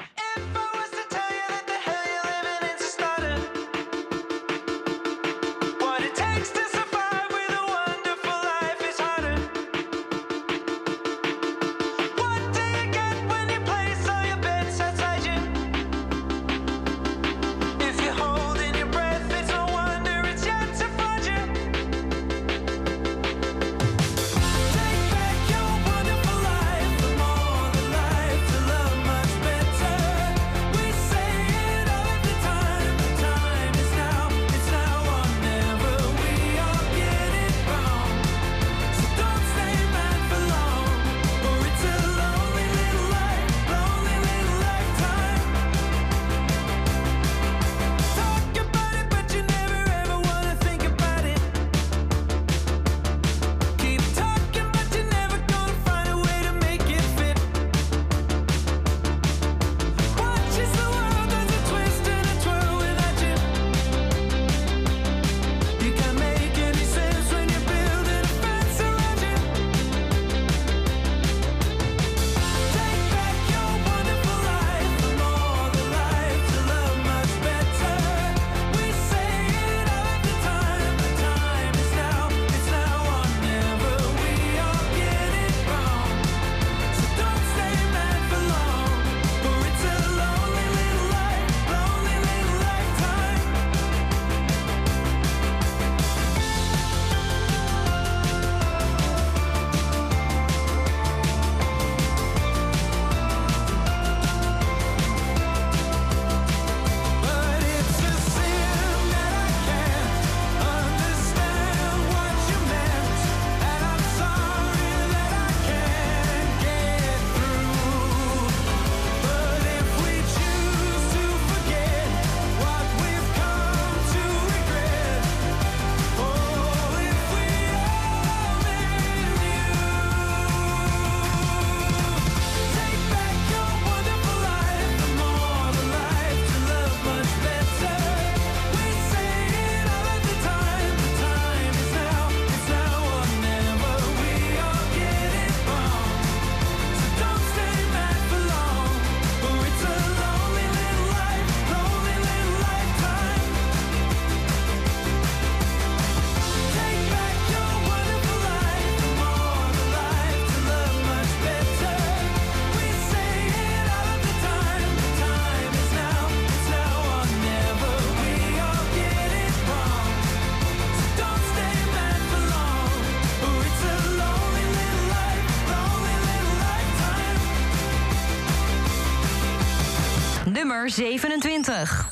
[180.83, 182.11] Nummer 27.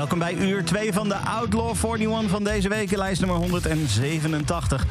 [0.00, 4.86] Welkom bij uur 2 van de Outlaw 41 van deze week, lijst nummer 187.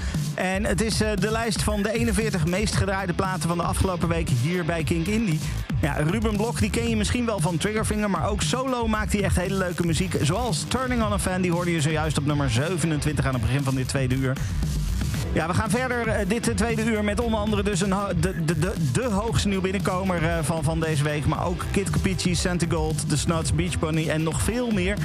[0.59, 4.07] En het is eh, de lijst van de 41 meest gedraaide platen van de afgelopen
[4.07, 5.39] week hier bij Kink Indie.
[5.81, 9.23] Ja, Ruben Blok, die ken je misschien wel van Triggerfinger, maar ook solo maakt hij
[9.23, 10.15] echt hele leuke muziek.
[10.21, 13.63] Zoals Turning on a Fan, die hoorde je zojuist op nummer 27 aan het begin
[13.63, 14.37] van dit tweede uur.
[15.33, 18.59] Ja, we gaan verder eh, dit tweede uur met onder andere dus een, de, de,
[18.59, 21.25] de, de hoogste nieuw binnenkomer eh, van, van deze week.
[21.25, 24.97] Maar ook Kid Capici, Santa Gold, The Snuts, Beach Bunny en nog veel meer.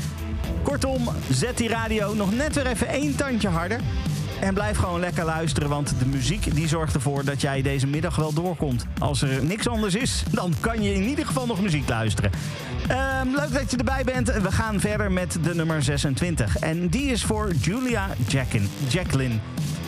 [0.63, 3.81] Kortom, zet die radio nog net weer even één tandje harder.
[4.45, 8.17] En blijf gewoon lekker luisteren, want de muziek die zorgt ervoor dat jij deze middag
[8.17, 8.87] wel doorkomt.
[8.99, 12.31] Als er niks anders is, dan kan je in ieder geval nog muziek luisteren.
[12.89, 14.33] Ehm, leuk dat je erbij bent.
[14.33, 16.59] We gaan verder met de nummer 26.
[16.59, 19.35] En die is voor Julia Jackin, Jacqueline.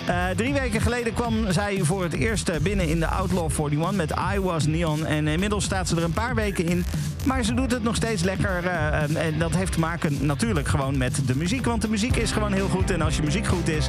[0.06, 3.92] Eh, drie weken geleden kwam zij voor het eerst eh, binnen in de Outlaw 41
[3.92, 5.06] met I Was Neon.
[5.06, 6.84] En inmiddels staat ze er een paar weken in.
[7.24, 8.64] Maar ze doet het nog steeds lekker.
[8.66, 11.64] eh, en- en dat heeft te maken natuurlijk gewoon met de muziek.
[11.64, 12.90] Want de muziek is gewoon heel goed.
[12.90, 13.88] En als je muziek goed is,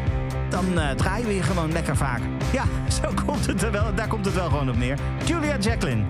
[0.49, 2.21] dan eh, draaien we je gewoon lekker vaak.
[2.51, 2.63] Ja,
[3.01, 4.97] zo komt het wel, daar komt het wel gewoon op neer.
[5.25, 6.03] Julia Jacqueline.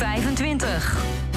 [0.00, 1.29] 25.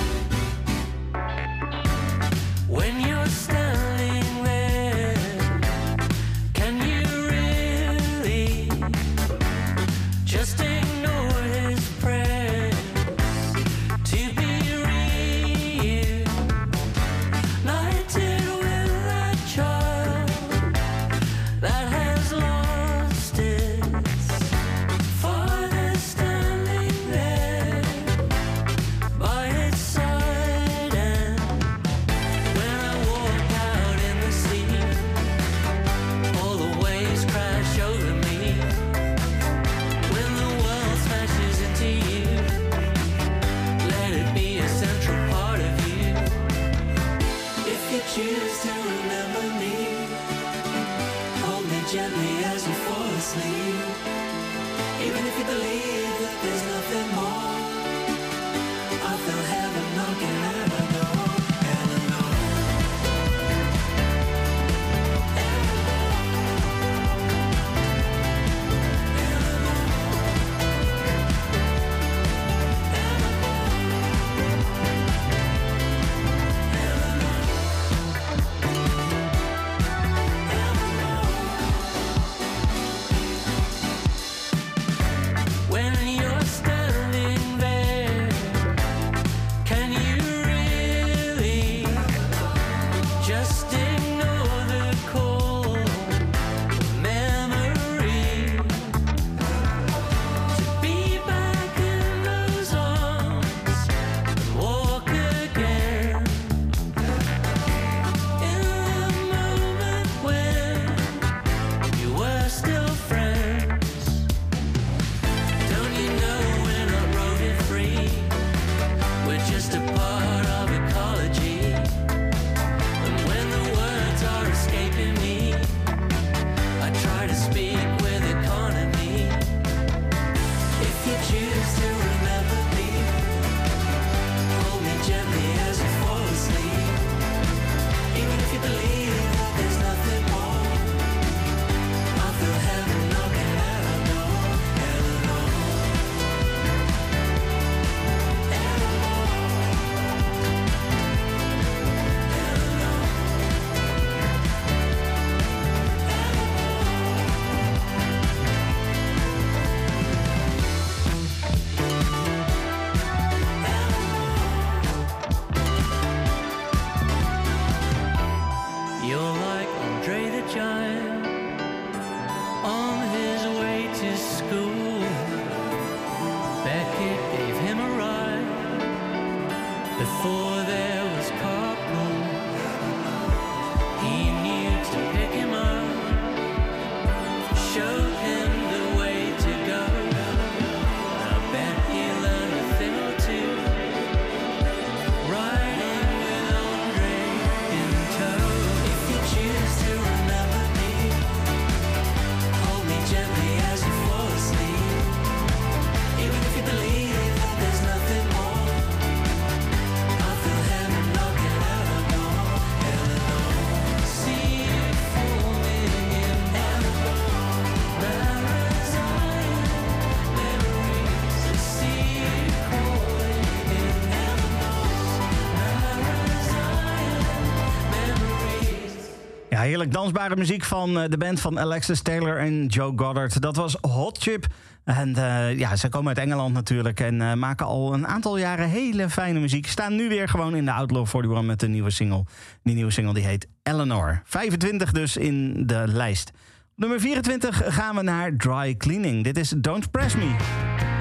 [229.64, 233.42] heerlijk dansbare muziek van eh, de band van Alexis Taylor en Joe Goddard.
[233.42, 234.46] Dat was Hot Chip.
[234.84, 238.70] En eh, ja, ze komen uit Engeland natuurlijk en eh, maken al een aantal jaren
[238.70, 239.68] hele fijne muziek.
[239.68, 242.26] Staan nu weer gewoon in de Outlaw 41 met een nieuwe single.
[242.64, 244.22] Die nieuwe single die heet Eleanor.
[244.26, 246.32] 25 dus in de lijst.
[246.76, 249.24] Nummer 24 gaan we naar Dry Cleaning.
[249.24, 250.93] Dit is Don't Press Me.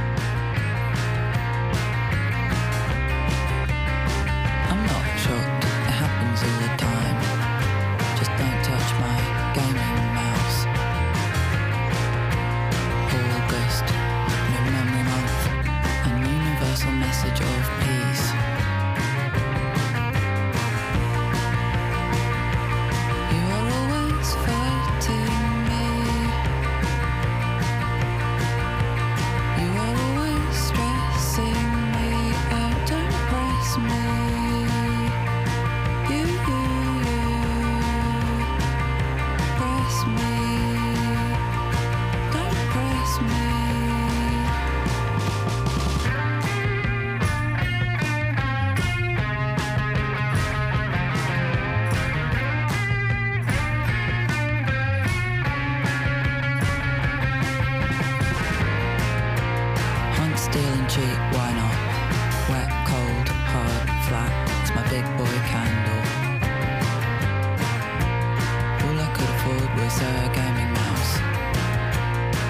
[69.84, 71.12] Was a gaming mouse.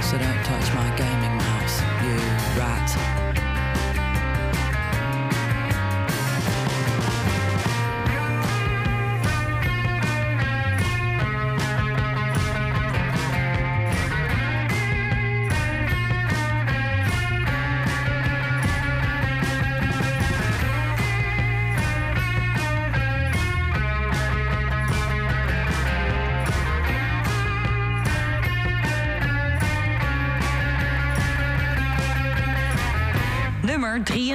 [0.07, 1.12] So don't touch my gaming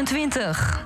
[0.06, 0.77] 22.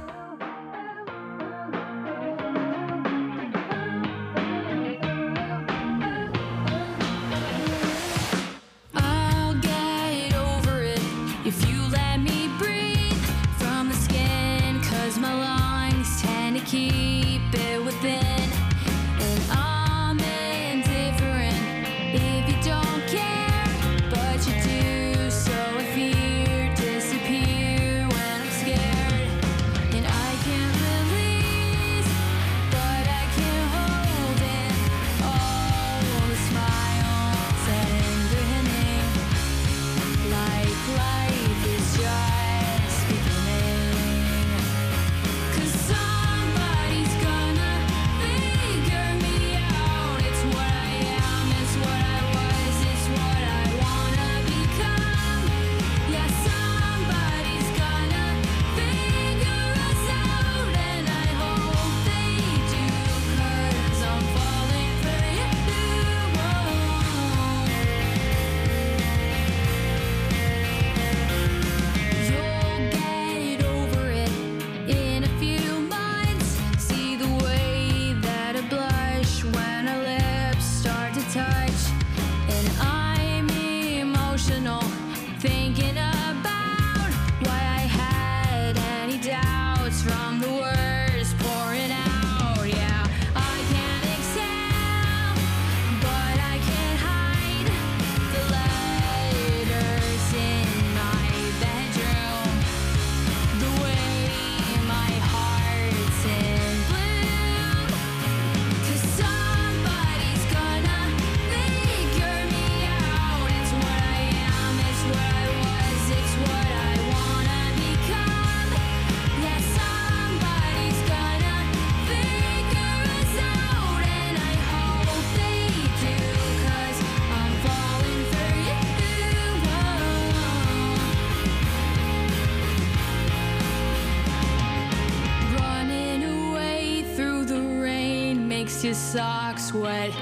[139.71, 140.20] sweat.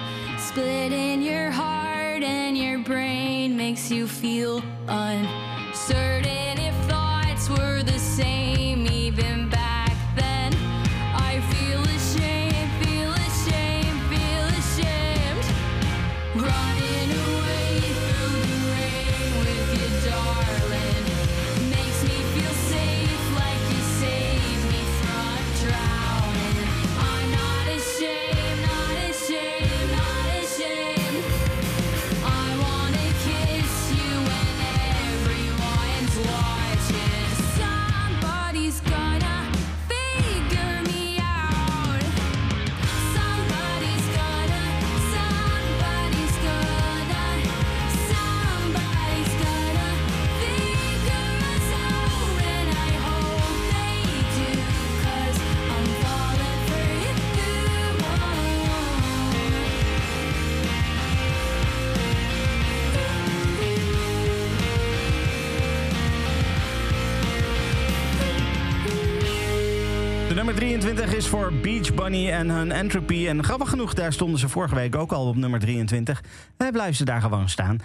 [70.90, 73.28] 23 is voor Beach Bunny en hun Entropy.
[73.28, 76.24] En grappig genoeg, daar stonden ze vorige week ook al op nummer 23.
[76.58, 77.80] En blijven ze daar gewoon staan.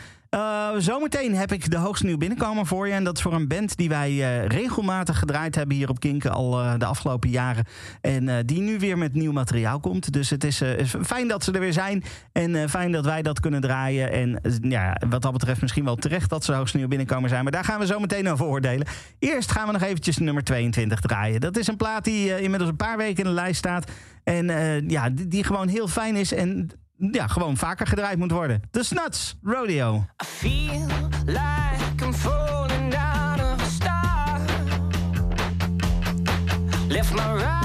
[0.75, 2.93] Eh, zometeen heb ik de hoogste nieuw binnenkomen voor je.
[2.93, 6.31] En dat is voor een band die wij eh, regelmatig gedraaid hebben hier op Kinken
[6.31, 7.65] al eh, de afgelopen jaren.
[8.01, 10.13] En eh, die nu weer met nieuw materiaal komt.
[10.13, 10.63] Dus het is,
[11.03, 12.05] fijn dat ze er weer zijn.
[12.33, 14.13] En fijn dat wij dat kunnen draaien.
[14.13, 17.43] En ja, wat dat betreft misschien wel terecht dat ze de hoogste nieuw binnenkomen zijn.
[17.43, 18.87] Maar daar gaan we zo meteen over oordelen.
[19.19, 21.41] Eerst gaan we nog eventjes nummer 22 draaien.
[21.41, 23.91] Dat is een plaat die inmiddels een paar weken in de lijst staat.
[24.25, 24.47] En
[24.89, 26.33] ja, die, die gewoon heel fijn is.
[26.33, 26.71] En
[27.13, 28.63] ja, gewoon vaker gedraaid moet worden.
[28.71, 30.07] The Snuts Rodeo.
[30.23, 30.87] I feel
[31.27, 34.41] like I'm falling down of a star.
[36.89, 37.64] Left my righteous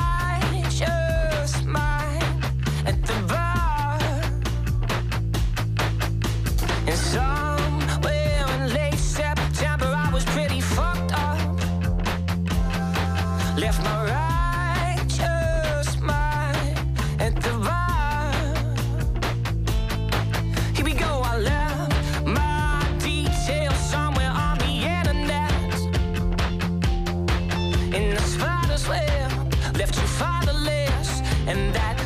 [31.50, 31.99] and that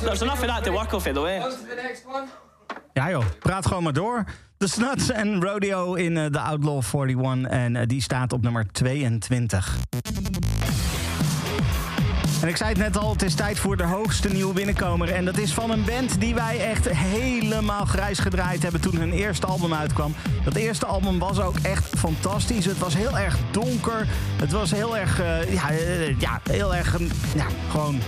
[0.00, 1.06] There's enough of that to work off.
[1.06, 2.26] On to the next one.
[2.92, 4.24] Ja joh, praat gewoon maar door.
[4.56, 7.50] De Snuts en Rodeo in eh, de Outlaw 41.
[7.50, 9.78] En eh, die staat op nummer 22.
[12.42, 15.12] En ik zei het net al, het is tijd voor de hoogste nieuwe binnenkomer.
[15.12, 19.12] En dat is van een band die wij echt helemaal grijs gedraaid hebben toen hun
[19.12, 20.14] eerste album uitkwam.
[20.44, 22.64] Dat eerste album was ook echt fantastisch.
[22.64, 24.06] Het was heel erg donker.
[24.40, 28.00] Het was heel erg, eh, ja, eh, ja, heel erg, eh, ja, gewoon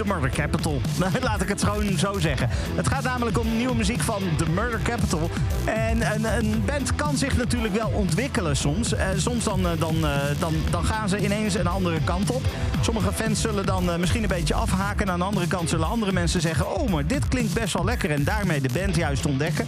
[0.00, 0.80] The Murder Capital.
[1.22, 2.48] Laat ik het gewoon zo zeggen.
[2.74, 5.30] Het gaat namelijk om nieuwe muziek van The Murder Capital.
[5.64, 8.94] En een, een band kan zich natuurlijk wel ontwikkelen soms.
[8.94, 12.42] Eh, soms dan, eh, dan, eh, dan, dan gaan ze ineens een andere kant op.
[12.80, 15.06] Sommige fans zullen dan misschien een beetje afhaken.
[15.06, 16.80] En aan de andere kant zullen andere mensen zeggen...
[16.80, 18.10] oh, maar dit klinkt best wel lekker.
[18.10, 19.66] En daarmee de band juist ontdekken.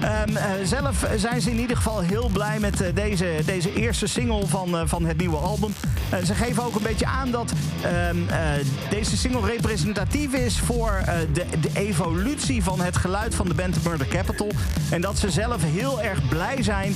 [0.00, 4.46] Ehm, eh, zelf zijn ze in ieder geval heel blij met deze, deze eerste single
[4.46, 5.72] van, van het nieuwe album.
[6.10, 7.52] Eh, ze geven ook een beetje aan dat
[7.82, 8.38] ehm, eh,
[8.90, 13.84] deze single representatief is voor eh, de, de evolutie van het geluid van de band
[13.84, 14.50] Murder Capital.
[14.90, 16.94] En dat ze zelf heel erg blij zijn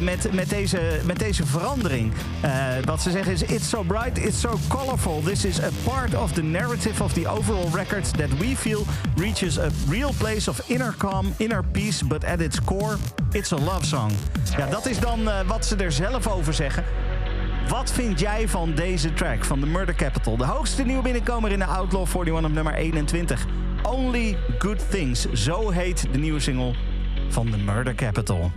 [0.00, 2.12] met, met, deze, met deze verandering.
[2.84, 5.22] Wat ze zeggen is: It's so bright, it's so colorful.
[5.22, 8.84] This is a part of the narrative of the overall record that we feel
[9.16, 12.96] reaches a real place of inner calm, inner peace, but at its core,
[13.32, 14.10] it's a love song.
[14.56, 16.84] Ja, dat is dan wat ze er zelf over zeggen.
[17.68, 20.36] Wat vind jij van deze track van The Murder Capital?
[20.36, 23.46] De hoogste nieuwe binnenkomer in de Outlaw 41 op nummer 21.
[23.82, 25.32] Only Good Things.
[25.32, 26.74] Zo heet de nieuwe single
[27.28, 28.50] van The Murder Capital.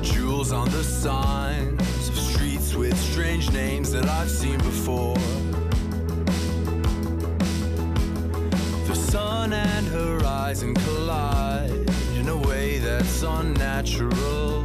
[0.00, 4.58] Jewels on the signs of streets with strange names that I've seen
[10.74, 11.70] collide
[12.16, 14.59] in a way that's unnatural.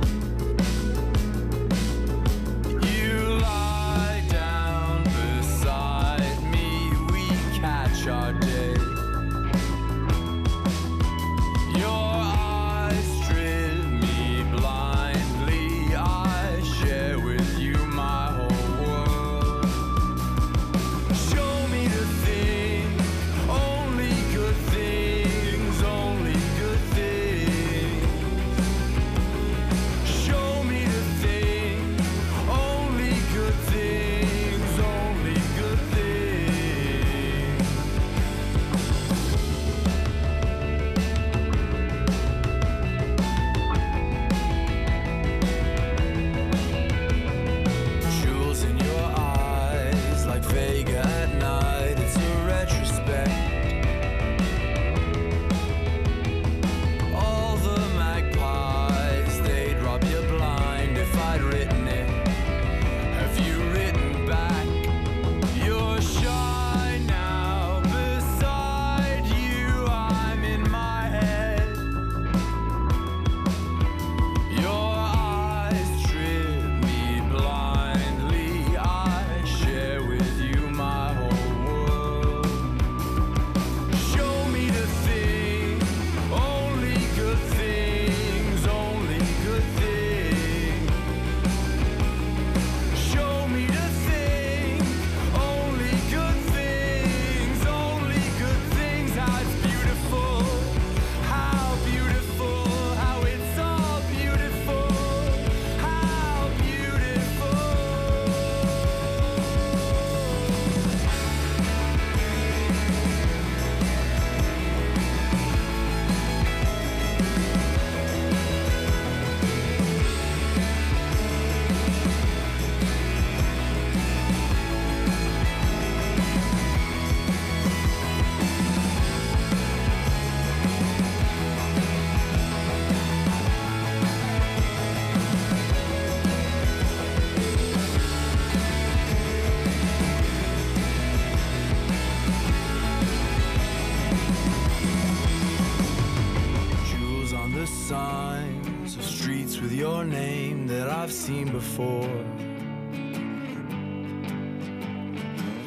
[149.86, 152.24] Your name that I've seen before.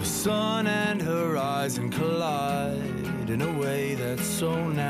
[0.01, 4.88] The sun and horizon collide in a way that's so natural.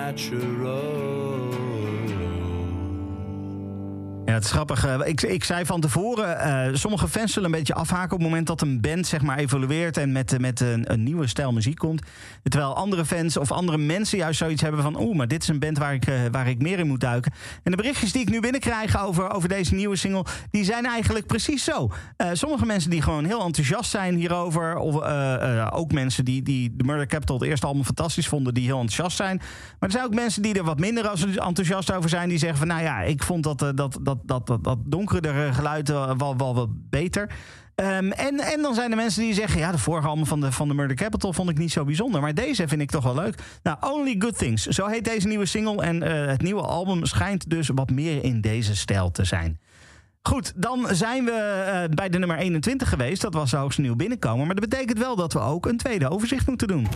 [4.50, 5.04] Grappig.
[5.04, 8.46] Ik, ik zei van tevoren, eh, sommige fans zullen een beetje afhaken op het moment
[8.46, 12.02] dat een band zeg maar evolueert en met, met een, een nieuwe stijl muziek komt.
[12.42, 15.58] Terwijl andere fans of andere mensen juist zoiets hebben van, oeh, maar dit is een
[15.58, 17.32] band waar ik, eh, waar ik meer in moet duiken.
[17.62, 21.26] En de berichtjes die ik nu binnenkrijg over, over deze nieuwe single, die zijn eigenlijk
[21.26, 21.90] precies zo.
[22.16, 24.94] Eh, sommige mensen die gewoon heel enthousiast zijn hierover, of
[25.70, 29.16] ook mensen die, die de Murder Capital het eerste album fantastisch vonden, die heel enthousiast
[29.16, 29.36] zijn.
[29.36, 31.06] Maar er zijn ook mensen die er wat minder
[31.36, 34.78] enthousiast over zijn, die zeggen van, nou ja, ik vond dat, dat, dat, dat, dat,
[34.84, 37.30] donkerdere geluid eh, wel, wel wat beter.
[37.74, 39.58] Ehm, en, en dan zijn er mensen die zeggen...
[39.60, 42.20] ja, de vorige album van de, van de Murder Capital vond ik niet zo bijzonder...
[42.20, 43.42] maar deze vind ik toch wel leuk.
[43.62, 45.82] Nou, Only Good Things, zo heet deze nieuwe single...
[45.82, 49.60] en eh, het nieuwe album schijnt dus wat meer in deze stijl te zijn.
[50.22, 53.22] Goed, dan zijn we eh, bij de nummer 21 geweest.
[53.22, 54.46] Dat was de hoogste nieuw binnenkomen.
[54.46, 56.86] Maar dat betekent wel dat we ook een tweede overzicht moeten doen.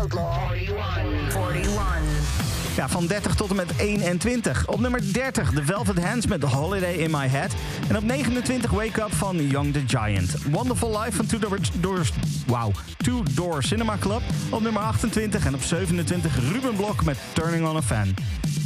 [0.00, 1.36] Outlaw 41.
[1.52, 2.51] 41.
[2.76, 4.66] Ja, van 30 tot en met 21.
[4.66, 7.52] Op nummer 30 The Velvet Hands met The Holiday in My Head.
[7.88, 10.36] En op 29 Wake Up van Young the Giant.
[10.50, 12.12] Wonderful Life van Two Doors, Doors,
[12.46, 14.22] wow, Two Door Cinema Club.
[14.50, 18.14] Op nummer 28 en op 27 Ruben Blok met Turning on a Fan.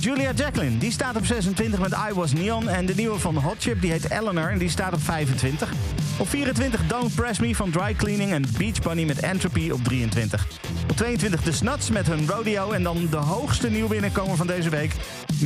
[0.01, 2.69] Julia Jacqueline, die staat op 26 met I Was Neon.
[2.69, 5.73] En de nieuwe van Hot Chip, die heet Eleanor en die staat op 25.
[6.19, 10.47] Op 24 Don't Press Me van Dry Cleaning en Beach Bunny met Entropy op 23.
[10.91, 12.70] Op 22 The Snuts met hun Rodeo.
[12.70, 14.94] En dan de hoogste nieuw binnenkomer van deze week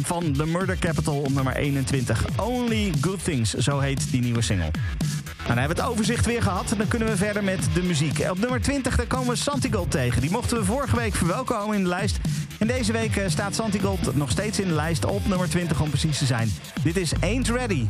[0.03, 2.25] van The Murder Capital op nummer 21.
[2.37, 4.71] Only Good Things, zo heet die nieuwe single.
[4.71, 6.75] Nou, dan hebben we het overzicht weer gehad.
[6.77, 8.19] Dan kunnen we verder met de muziek.
[8.31, 10.21] Op nummer 20 daar komen we Santigold tegen.
[10.21, 12.19] Die mochten we vorige week verwelkomen in de lijst.
[12.59, 15.89] En deze week eh, staat Santigold nog steeds in de lijst op nummer 20 om
[15.89, 16.53] precies te zijn.
[16.83, 17.87] Dit is Ain't Ready.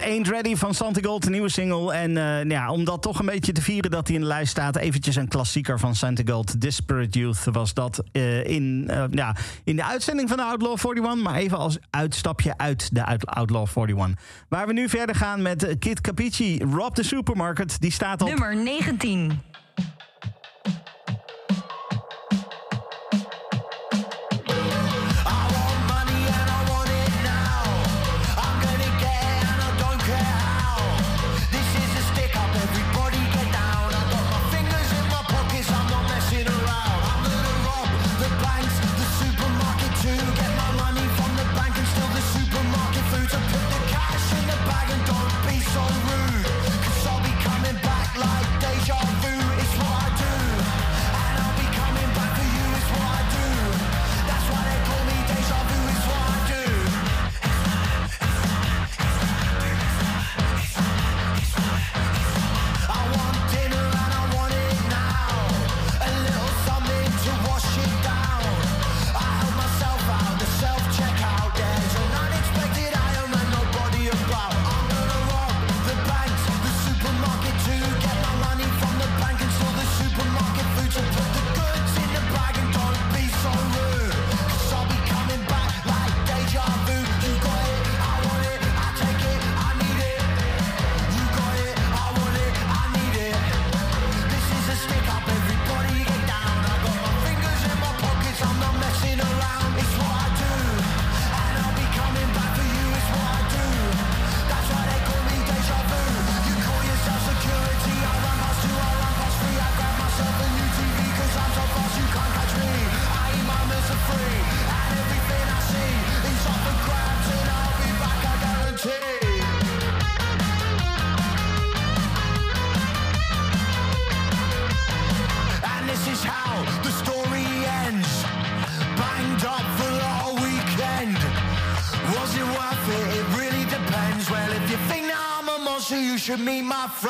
[0.00, 1.92] Ain't Ready van Santi Gold, de nieuwe single.
[1.92, 4.28] En eh, nou ja, om dat toch een beetje te vieren dat hij in de
[4.28, 4.76] lijst staat...
[4.76, 7.44] eventjes een klassieker van Santi Gold, Disparate Youth...
[7.44, 11.22] was dat eh, in, eh, nou ja, in de uitzending van de Outlaw 41...
[11.22, 14.24] maar even als uitstapje uit de Outlaw 41.
[14.48, 17.80] Waar we nu verder gaan met Kid Capici, Rob the Supermarket.
[17.80, 18.28] Die staat op...
[18.28, 19.40] Nummer 19.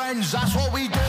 [0.05, 1.04] friends, that's what we do.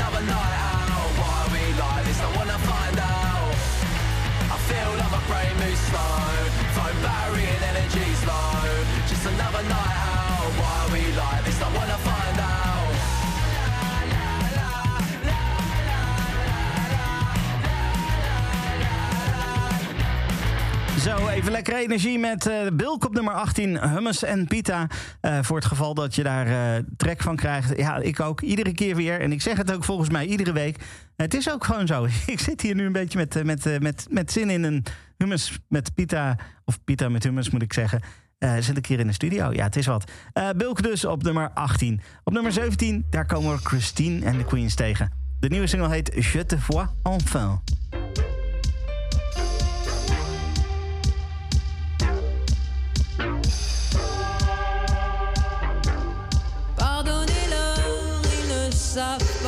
[0.00, 1.10] another night out.
[1.20, 2.04] Why are we like?
[2.06, 2.20] This?
[2.20, 3.52] I wanna find out.
[4.54, 6.24] I feel like my brain moves slow.
[6.76, 8.64] Phone battery and energy's low.
[9.10, 10.48] Just another night out.
[10.60, 11.04] Why are we
[21.20, 24.86] Nou, even lekker energie met uh, Bilk op nummer 18, Hummus en Pita.
[25.20, 27.76] Eh, voor het geval dat je daar uh, trek van krijgt.
[27.76, 28.40] Ja, ik ook.
[28.40, 29.20] Iedere keer weer.
[29.20, 30.76] En ik zeg het ook volgens mij iedere week.
[31.16, 32.06] Het is ook gewoon zo.
[32.26, 34.84] ik zit hier nu een beetje met, met, met, met zin in een
[35.16, 36.36] hummus met pita.
[36.64, 38.00] Of pita met hummus moet ik zeggen.
[38.58, 39.52] zit ik hier in de studio.
[39.52, 40.10] Ja, het is wat.
[40.56, 42.00] Bilk dus op nummer 18.
[42.24, 45.12] Op nummer 17, daar komen we Christine en de Queens tegen.
[45.40, 47.79] De nieuwe single heet Je te vois enfin.
[59.00, 59.39] up.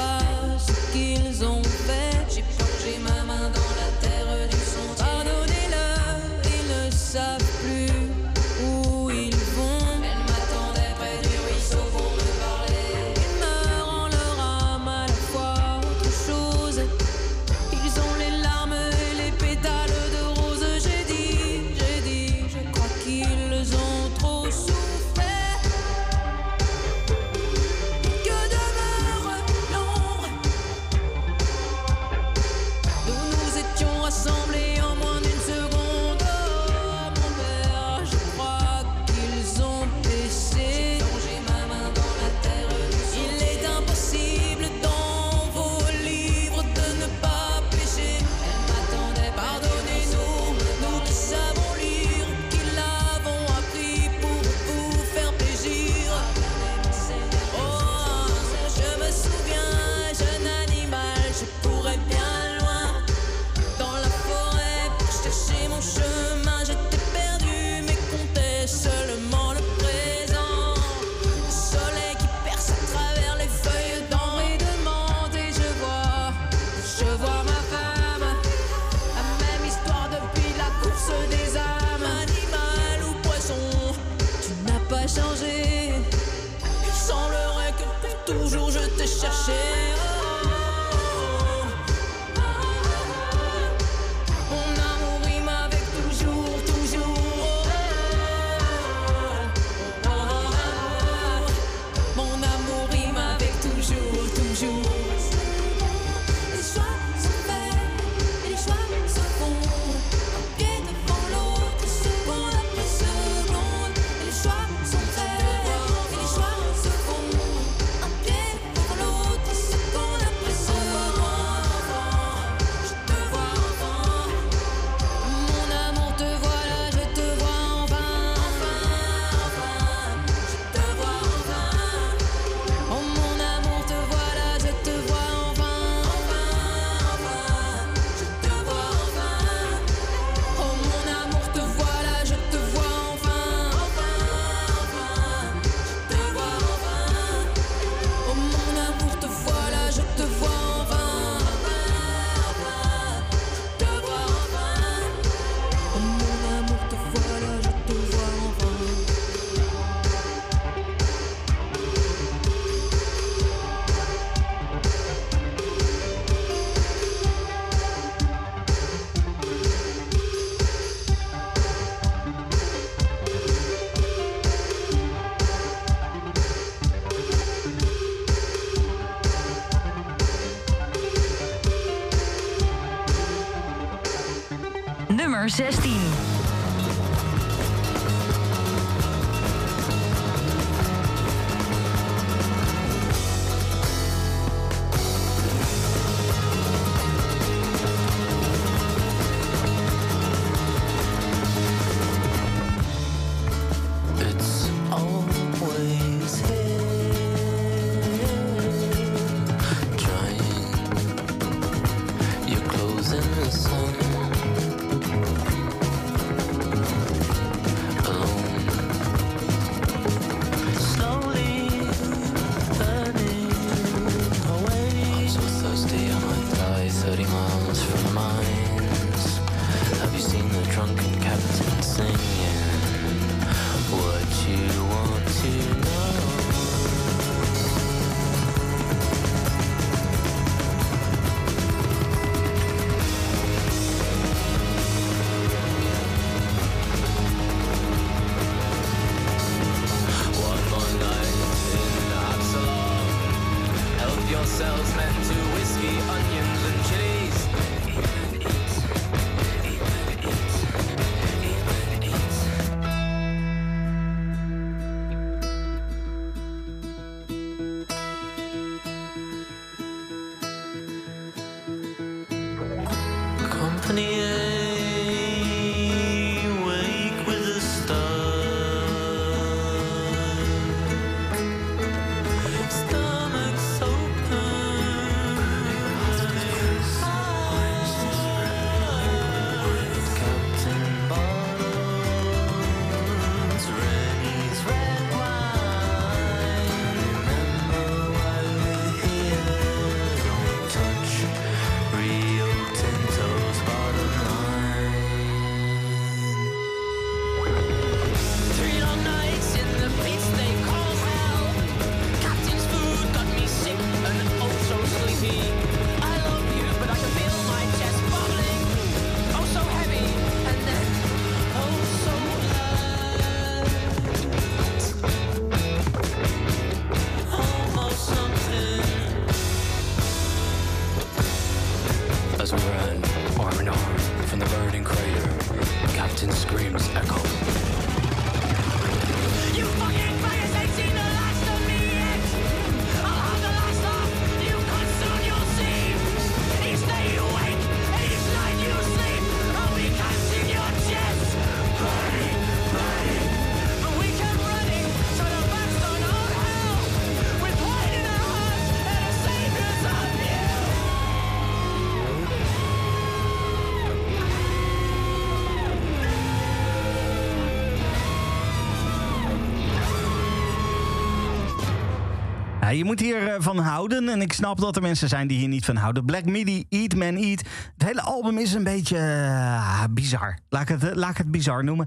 [372.77, 374.09] Je moet hier eh, van houden.
[374.09, 376.05] En ik snap dat er mensen zijn die hier niet van houden.
[376.05, 377.41] Black Midi, Eat Man Eat.
[377.79, 380.39] Het hele album is een beetje eh, bizar.
[380.49, 381.87] Laat het, laat ik het bizar noemen.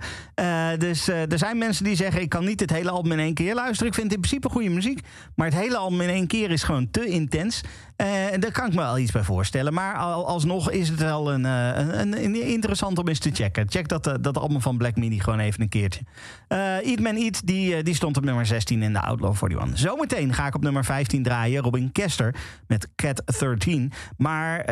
[0.88, 2.22] Dus eh, er zijn mensen die zeggen...
[2.22, 3.88] ik kan niet het hele album in één keer luisteren.
[3.88, 5.00] Ik vind in principe goede muziek.
[5.36, 7.62] Maar het hele album in één keer is gewoon te intens.
[7.96, 9.74] Eh, En daar kan ik me wel iets bij voorstellen.
[9.74, 13.66] Maar al- alsnog is het wel een, eh, een, een, interessant om eens te checken.
[13.70, 16.02] Check dat, dat album van Black Midi gewoon even een keertje.
[16.48, 19.80] Eh Eat Man Eat, die, die stond op nummer 16 in de Outlaw 41.
[19.80, 21.62] Zometeen ga ik op nummer 15 draaien.
[21.64, 22.36] Robin Kester
[22.68, 23.92] met Cat 13.
[24.18, 24.70] Maar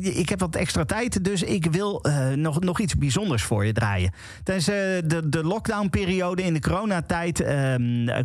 [0.00, 4.12] ik, heb wat extra tijd, dus ik wil nog, nog iets bijzonders voor je draaien.
[4.42, 7.74] Tijdens de, de lockdownperiode in de coronatijd eh,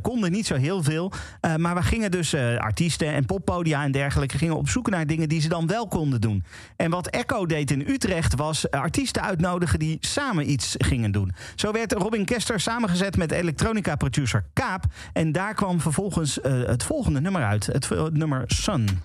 [0.02, 1.12] konden niet zo heel veel.
[1.42, 5.08] Eh, maar we gingen dus eh, artiesten en poppodia en dergelijke gingen op zoek naar
[5.08, 6.44] dingen die ze dan wel konden doen.
[6.76, 11.34] En wat Echo deed in Utrecht was eh, artiesten uitnodigen die samen iets gingen doen.
[11.56, 14.84] Zo werd Robin Kester samengezet met elektronica producer Kaap.
[15.14, 17.66] En daar kwam vervolgens het volgende nummer uit.
[17.66, 19.02] Het, nummer Sun.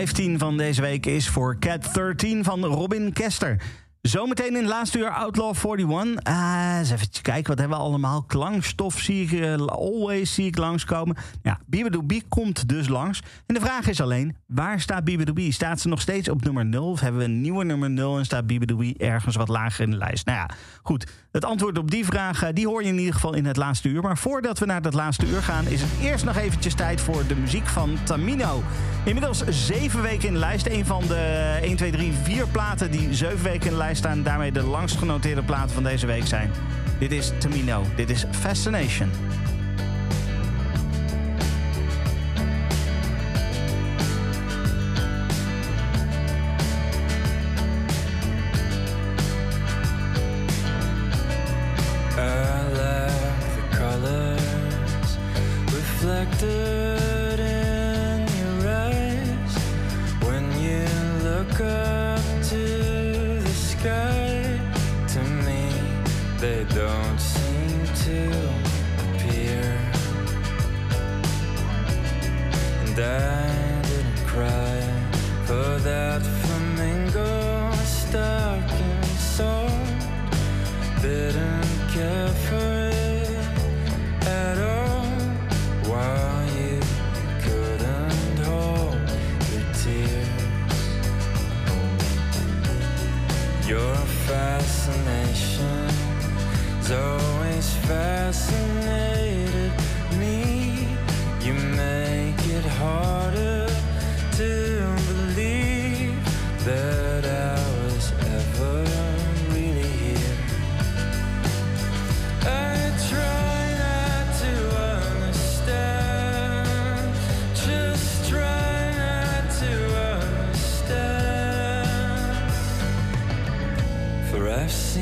[0.00, 3.62] 15 van deze week is voor Cat 13 van Robin Kester.
[4.02, 6.24] Zometeen in het laatste uur Outlaw 41.
[6.24, 8.22] Ah, eens even kijken, wat hebben we allemaal?
[8.22, 11.16] Klankstof zie ik, eh, Always zie ik langskomen.
[11.42, 13.22] Ja, Bibidoobie komt dus langs.
[13.46, 15.52] En de vraag is alleen, waar staat Bibidoobie?
[15.52, 16.90] Staat ze nog steeds op nummer 0?
[16.90, 19.96] Of hebben we een nieuwe nummer 0 en staat Bibidoobie ergens wat lager in de
[19.96, 20.26] lijst?
[20.26, 20.50] Nou ja,
[20.82, 21.06] goed.
[21.32, 23.88] Het antwoord op die vraag, eh, die hoor je in ieder geval in het laatste
[23.88, 24.02] uur.
[24.02, 27.26] Maar voordat we naar dat laatste uur gaan, is het eerst nog eventjes tijd voor
[27.26, 28.62] de muziek van Tamino.
[29.04, 30.66] Inmiddels zeven weken in de lijst.
[30.66, 34.22] Een van de 1, 2, 3, 4 platen die zeven weken in de lijst staan.
[34.22, 36.50] Daarmee de langst genoteerde platen van deze week zijn.
[36.98, 37.82] Dit is Tamino.
[37.96, 39.10] Dit is Fascination.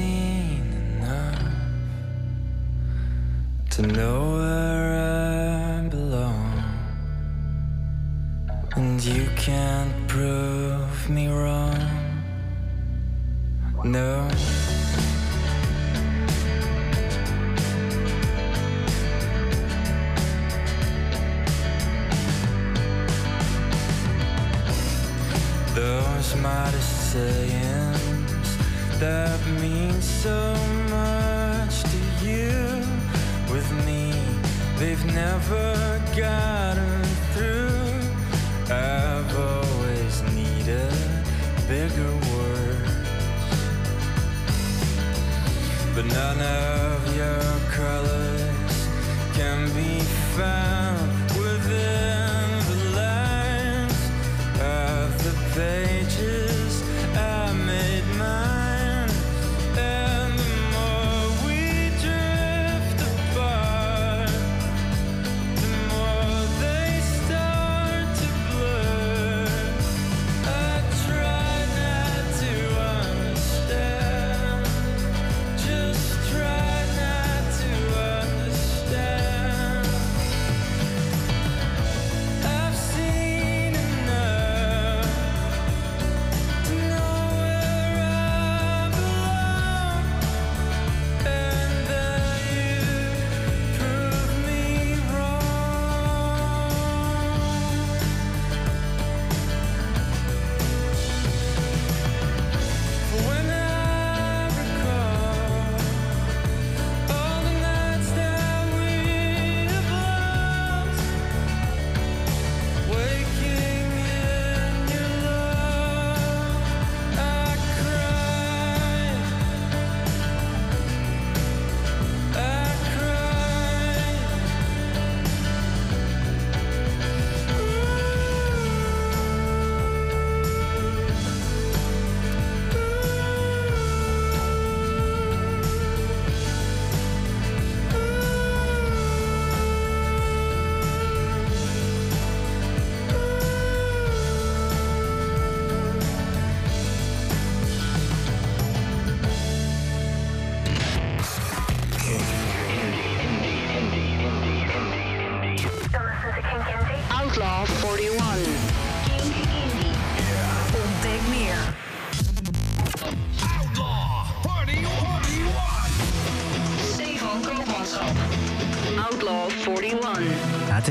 [0.09, 1.43] seen enough
[3.75, 4.87] to know where
[5.77, 6.53] I belong,
[8.77, 11.83] and you can't prove me wrong.
[13.85, 14.13] No.
[25.75, 28.49] Those modest sayings
[29.03, 29.78] that mean
[30.23, 30.53] so
[30.91, 32.83] much to you.
[33.53, 34.13] With me,
[34.77, 38.01] they've never gotten through.
[38.69, 40.93] I've always needed
[41.69, 43.19] bigger words,
[45.95, 48.89] but none of your colors
[49.35, 50.01] can be
[50.37, 50.68] found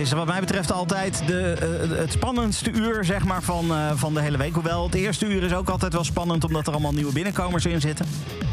[0.07, 4.13] is wat mij betreft altijd de, eh, het spannendste uur zeg maar, van, eh, van
[4.13, 4.53] de hele week.
[4.53, 7.81] Hoewel het eerste uur is ook altijd wel spannend omdat er allemaal nieuwe binnenkomers in
[7.81, 8.05] zitten.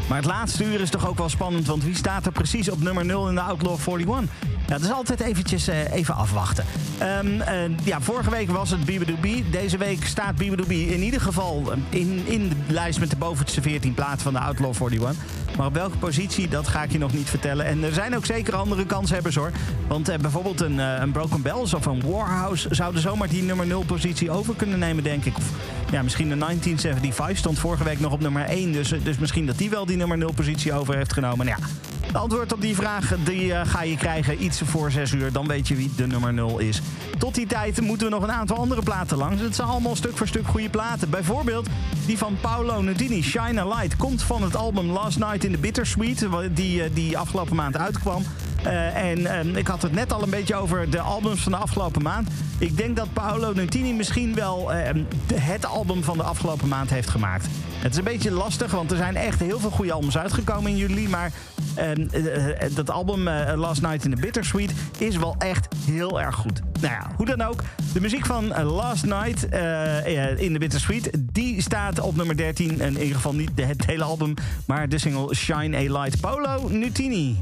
[0.07, 2.81] Maar het laatste uur is toch ook wel spannend, want wie staat er precies op
[2.81, 4.29] nummer 0 in de Outlaw 41?
[4.67, 6.65] Ja, dat is altijd eventjes eh, even afwachten.
[6.97, 9.49] Ehm, eh, ja, vorige week was het Bibidoobie.
[9.49, 13.93] Deze week staat Bibidoobie in ieder geval in, in de lijst met de bovenste 14
[13.93, 15.15] plaatsen van de Outlaw 41.
[15.57, 17.65] Maar op welke positie, dat ga ik je nog niet vertellen.
[17.65, 19.51] En er zijn ook zeker andere kanshebbers hoor.
[19.87, 23.67] Want eh, bijvoorbeeld een, eh, een Broken Bells of een Warhouse zouden zomaar die nummer
[23.67, 25.37] 0 positie over kunnen nemen, denk ik.
[25.37, 25.43] Of
[25.91, 28.71] ja, misschien de 1975 stond vorige week nog op nummer 1.
[28.71, 31.45] Dus, eh, dus misschien dat die wel die nummer 0 positie over heeft genomen.
[31.45, 31.67] Nou ja,
[32.15, 35.31] het antwoord op die vraag die, eh, ga je krijgen iets voor 6 uur.
[35.31, 36.81] Dan weet je wie de nummer 0 is.
[37.17, 39.41] Tot die tijd moeten we nog een aantal andere platen langs.
[39.41, 41.09] Het zijn allemaal stuk voor stuk goede platen.
[41.09, 41.67] Bijvoorbeeld
[42.05, 43.95] die van Paolo Nutini, Shine a Light.
[43.95, 48.23] Komt van het album Last Night in the Bittersweet, die, eh, die afgelopen maand uitkwam.
[48.65, 51.57] Eh, en eh, ik had het net al een beetje over de albums van de
[51.57, 52.29] afgelopen maand.
[52.57, 54.93] Ik denk dat Paolo Nutini misschien wel eh,
[55.27, 57.47] de- het album van de afgelopen maand heeft gemaakt.
[57.79, 60.77] Het is een beetje lastig, want er zijn echt heel veel goede albums uitgekomen in
[60.77, 61.09] juli.
[61.09, 61.31] Maar
[61.75, 66.35] eh, eh, eh, dat album Last Night in the Bittersweet is wel echt heel erg
[66.35, 66.61] goed.
[66.81, 67.63] Nou ja, hoe dan ook.
[67.93, 69.43] De muziek van Last Night
[70.39, 72.81] in the Bittersweet, die staat op nummer 13.
[72.81, 74.33] En in ieder geval niet het hele album,
[74.65, 76.19] maar de single Shine a Light.
[76.19, 77.37] Paolo Nutini.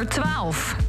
[0.00, 0.79] Nummer 12.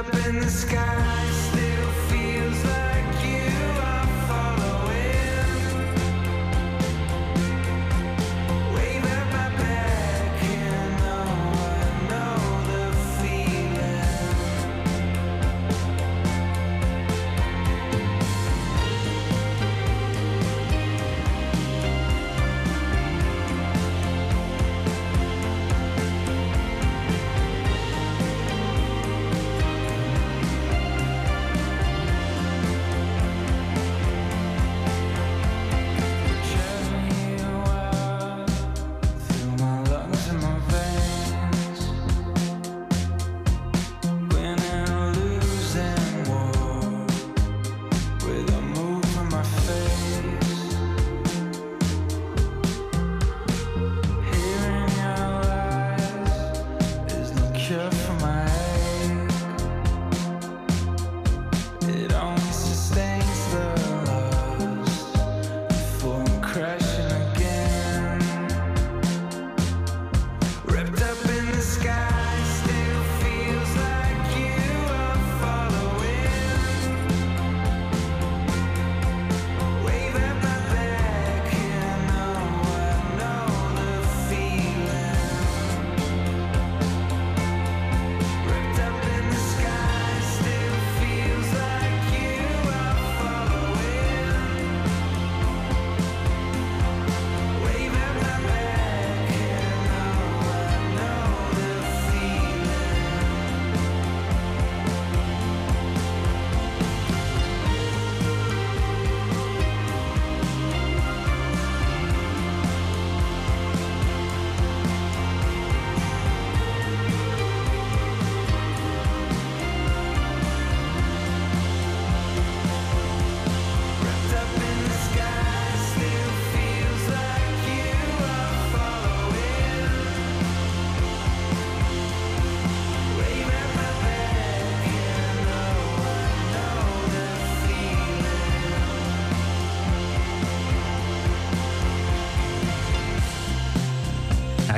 [0.00, 1.59] Up in the sky,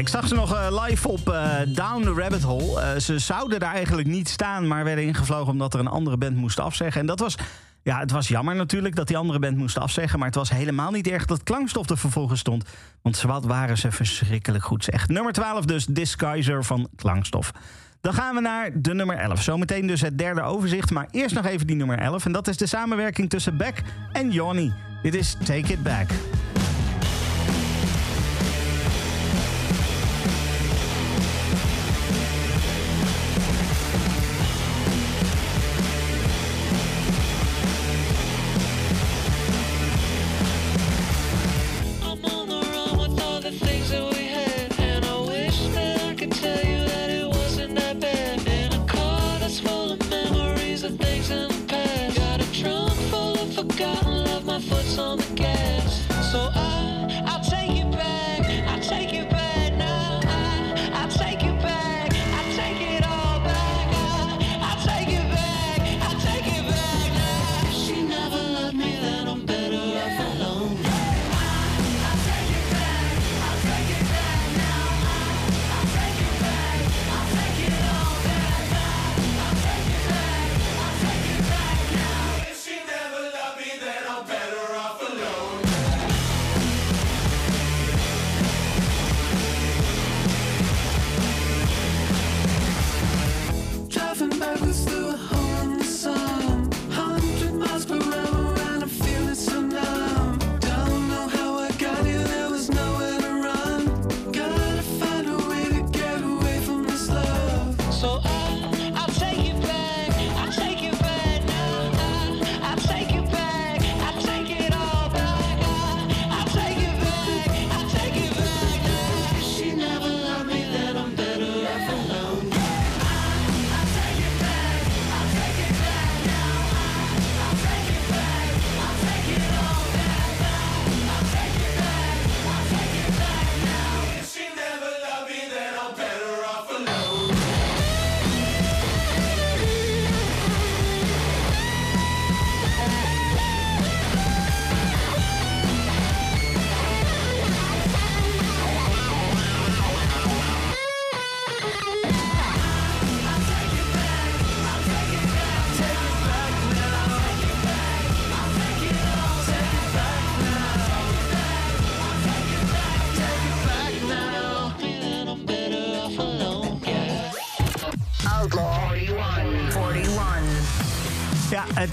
[0.03, 2.81] ik zag ze nog eh, live op eh, Down the Rabbit Hole.
[2.81, 6.37] Eh, ze zouden daar eigenlijk niet staan, maar werden ingevlogen omdat er een andere band
[6.37, 7.01] moest afzeggen.
[7.01, 7.37] En dat was,
[7.83, 10.19] ja, het was jammer natuurlijk dat die andere band moest afzeggen.
[10.19, 12.65] Maar het was helemaal niet erg dat klankstof er vervolgens stond.
[13.03, 14.89] Want wat waren ze verschrikkelijk goed.
[14.89, 17.53] Echt nummer 12 dus, Disguiser van klankstof.
[18.01, 19.43] Dan gaan we naar de nummer 11.
[19.43, 20.91] Zometeen dus het derde overzicht.
[20.91, 22.25] Maar eerst nog even die nummer 11.
[22.25, 24.73] En dat is de samenwerking tussen Beck en Johnny.
[25.03, 26.11] Dit is Take It Back.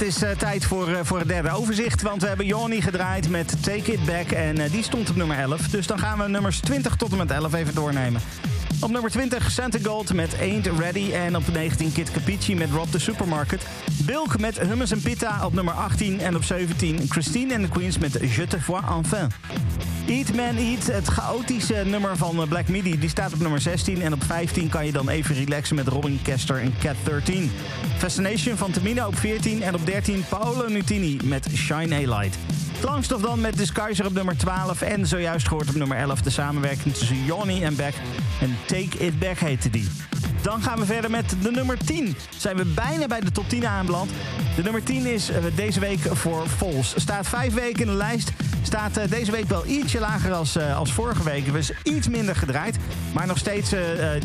[0.09, 2.01] Is eh, tijd voor, eh, voor het derde overzicht.
[2.01, 4.31] Want we hebben Johnny gedraaid met Take It Back.
[4.31, 5.67] En eh, die stond op nummer 11.
[5.67, 8.21] Dus dan gaan we nummers 20 tot en met 11 even doornemen.
[8.81, 11.11] Op nummer 20 Santa Gold met Ain't Ready.
[11.11, 13.67] En op 19 Kid Capici met Rob the Supermarket.
[14.05, 16.19] Bilk met Hummus en Pita op nummer 18.
[16.19, 19.29] En op 17 Christine and the Queens met Je te vois enfin.
[20.07, 24.01] Eat Man Eat, het chaotische nummer van eh, Black Midi, die staat op nummer 16.
[24.01, 27.51] En op 15 kan je dan even relaxen met Robin Kester en Cat 13.
[27.97, 29.61] Fascination van Tamina op 14.
[29.61, 32.37] En op 13 Paolo Nutini met Shine A Light.
[32.79, 34.81] Klankstof dan met Disguiser op nummer 12.
[34.81, 37.93] En zojuist gehoord op nummer 11 de samenwerking tussen Johnny en Beck.
[38.41, 39.89] En Take It Back heette die.
[40.41, 42.15] Dan gaan we verder met de nummer 10.
[42.37, 44.11] Zijn we bijna bij de top 10 aanbeland.
[44.55, 46.93] De nummer 10 is eh, deze week voor Vols.
[46.95, 48.31] Staat vijf weken in de lijst.
[48.61, 51.47] Staat eh, deze week wel ietsje lager als, eh, als vorige week.
[51.47, 52.77] We is iets minder gedraaid.
[53.13, 53.73] Maar nog steeds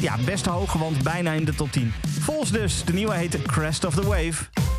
[0.00, 1.92] ja, best hoog, want bijna in de top 10.
[2.20, 2.84] Vols dus.
[2.84, 4.73] De nieuwe heet Crest of the Wave.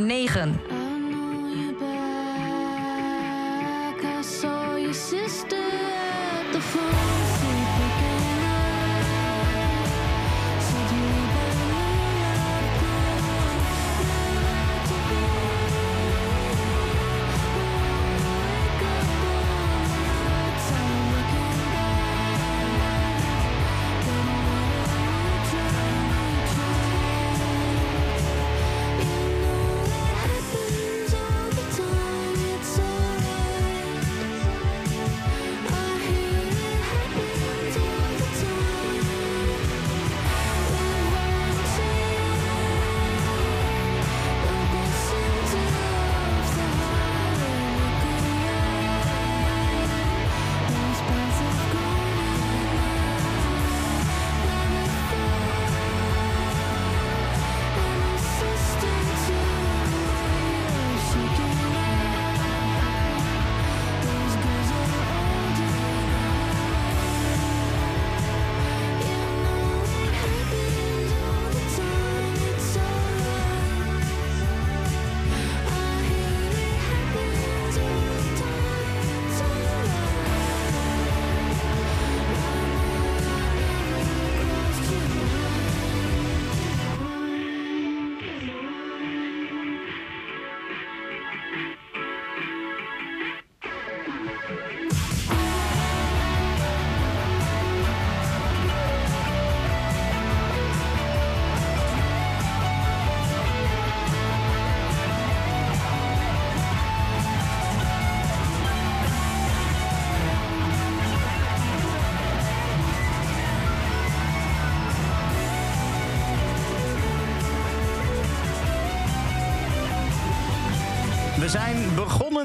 [0.00, 0.59] Nummer 9.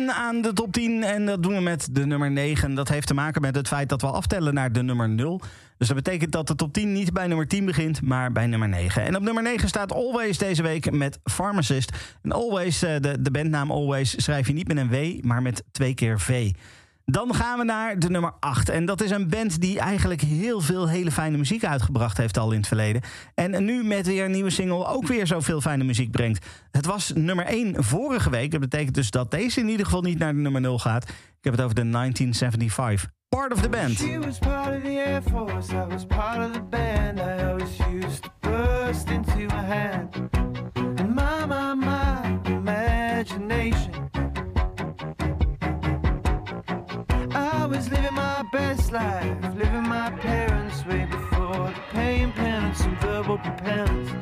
[0.01, 2.75] Aan de top 10 en dat doen we met de nummer 9.
[2.75, 5.41] Dat heeft te maken met het feit dat we aftellen naar de nummer 0.
[5.77, 8.69] Dus dat betekent dat de top 10 niet bij nummer 10 begint, maar bij nummer
[8.69, 9.03] 9.
[9.03, 12.17] En op nummer 9 staat Always deze week met Pharmacist.
[12.21, 15.63] En Always, eh, de, de bandnaam Always, schrijf je niet met een W, maar met
[15.71, 16.51] twee keer V.
[17.05, 18.69] Dan gaan we naar de nummer 8.
[18.69, 22.51] En dat is een band die eigenlijk heel veel hele fijne muziek uitgebracht heeft al
[22.51, 23.01] in het verleden.
[23.33, 26.45] En nu met weer een nieuwe single ook weer zoveel fijne muziek brengt.
[26.71, 28.51] Het was nummer 1 vorige week.
[28.51, 31.03] Dat betekent dus dat deze in ieder geval niet naar de nummer 0 gaat.
[31.09, 33.09] Ik heb het over de 1975.
[33.29, 33.97] Part of the band.
[33.97, 37.19] She was part of the Air Force, I was part of the band.
[37.19, 40.07] I always used to burst into my.
[40.73, 44.04] And my, my, my imagination.
[47.75, 53.37] Was living my best life, living my parents' way before the pain, penance, and verbal
[53.37, 54.14] repentance.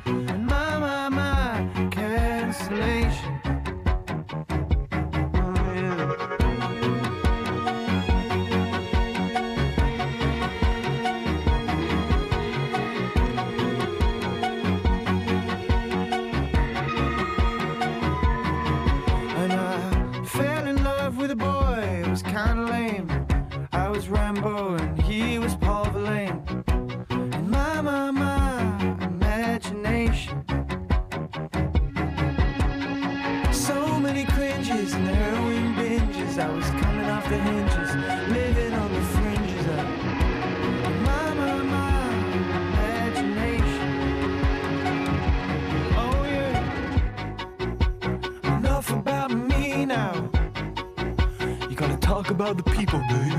[52.34, 53.30] About the people, baby.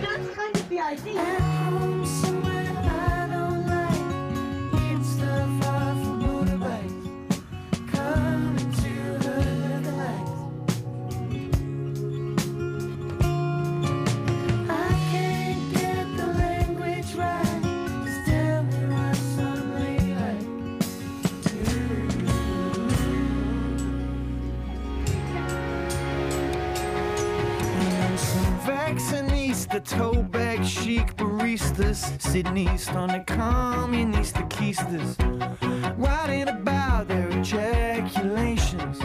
[0.00, 1.41] That's kind of the idea.
[29.72, 35.16] The toe bag chic baristas sitting east on the communist keisters,
[35.96, 39.00] writing about their ejaculations.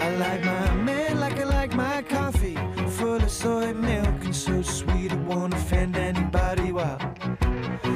[0.00, 4.60] I like my man like I like my coffee, full of soy milk and so
[4.60, 6.98] sweet it won't offend anybody while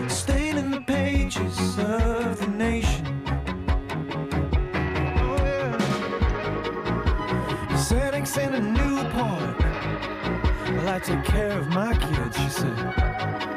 [0.08, 3.05] staining the pages of the nation.
[5.18, 5.76] Oh.
[7.73, 9.57] Xanax and a Newport.
[9.58, 9.65] Well,
[10.89, 13.55] I take care of my kids, she said.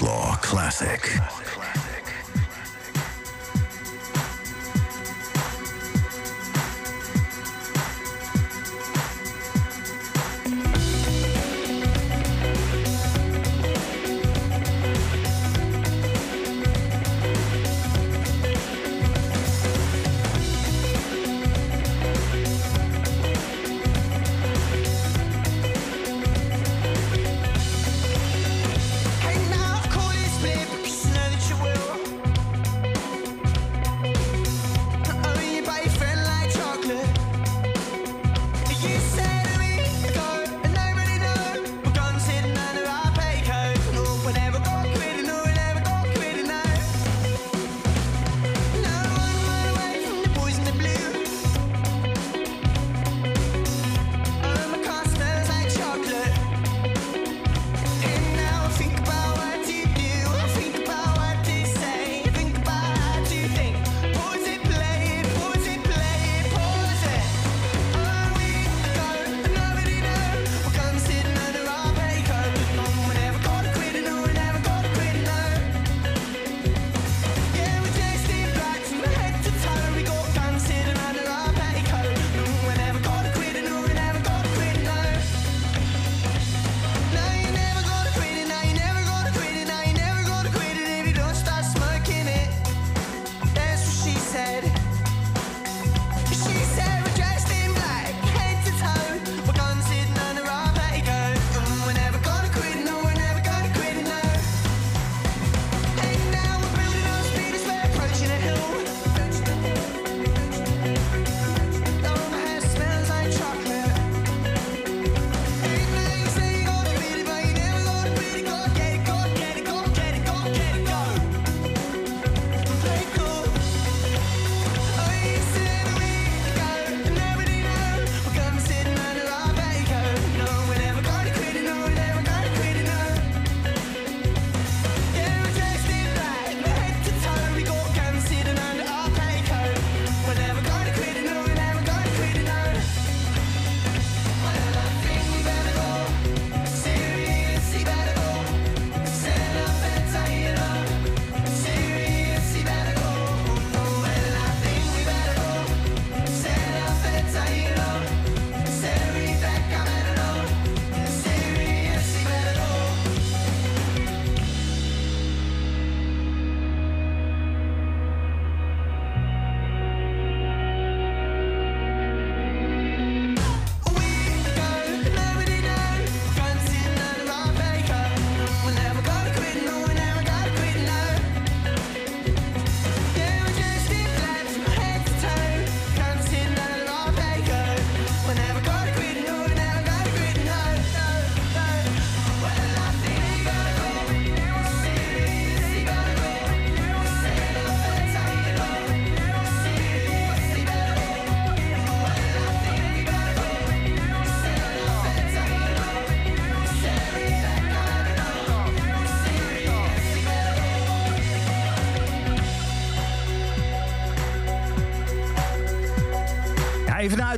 [0.00, 1.02] Outlaw Classic.
[1.44, 1.89] Classic.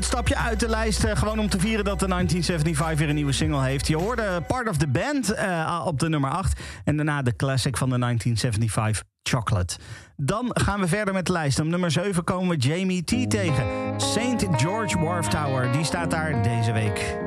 [0.05, 1.05] Stapje uit de lijst.
[1.05, 3.87] Eh, gewoon om te vieren dat de 1975 weer een nieuwe single heeft.
[3.87, 6.61] Je hoorde Part of the Band eh, op de nummer 8.
[6.85, 9.77] En daarna de classic van de 1975 Chocolate.
[10.17, 11.61] Dan gaan we verder met de lijst.
[11.61, 13.65] Op nummer 7 komen we Jamie T tegen.
[13.97, 14.47] St.
[14.57, 15.73] George Wharf Tower.
[15.73, 17.22] Die staat daar deze week.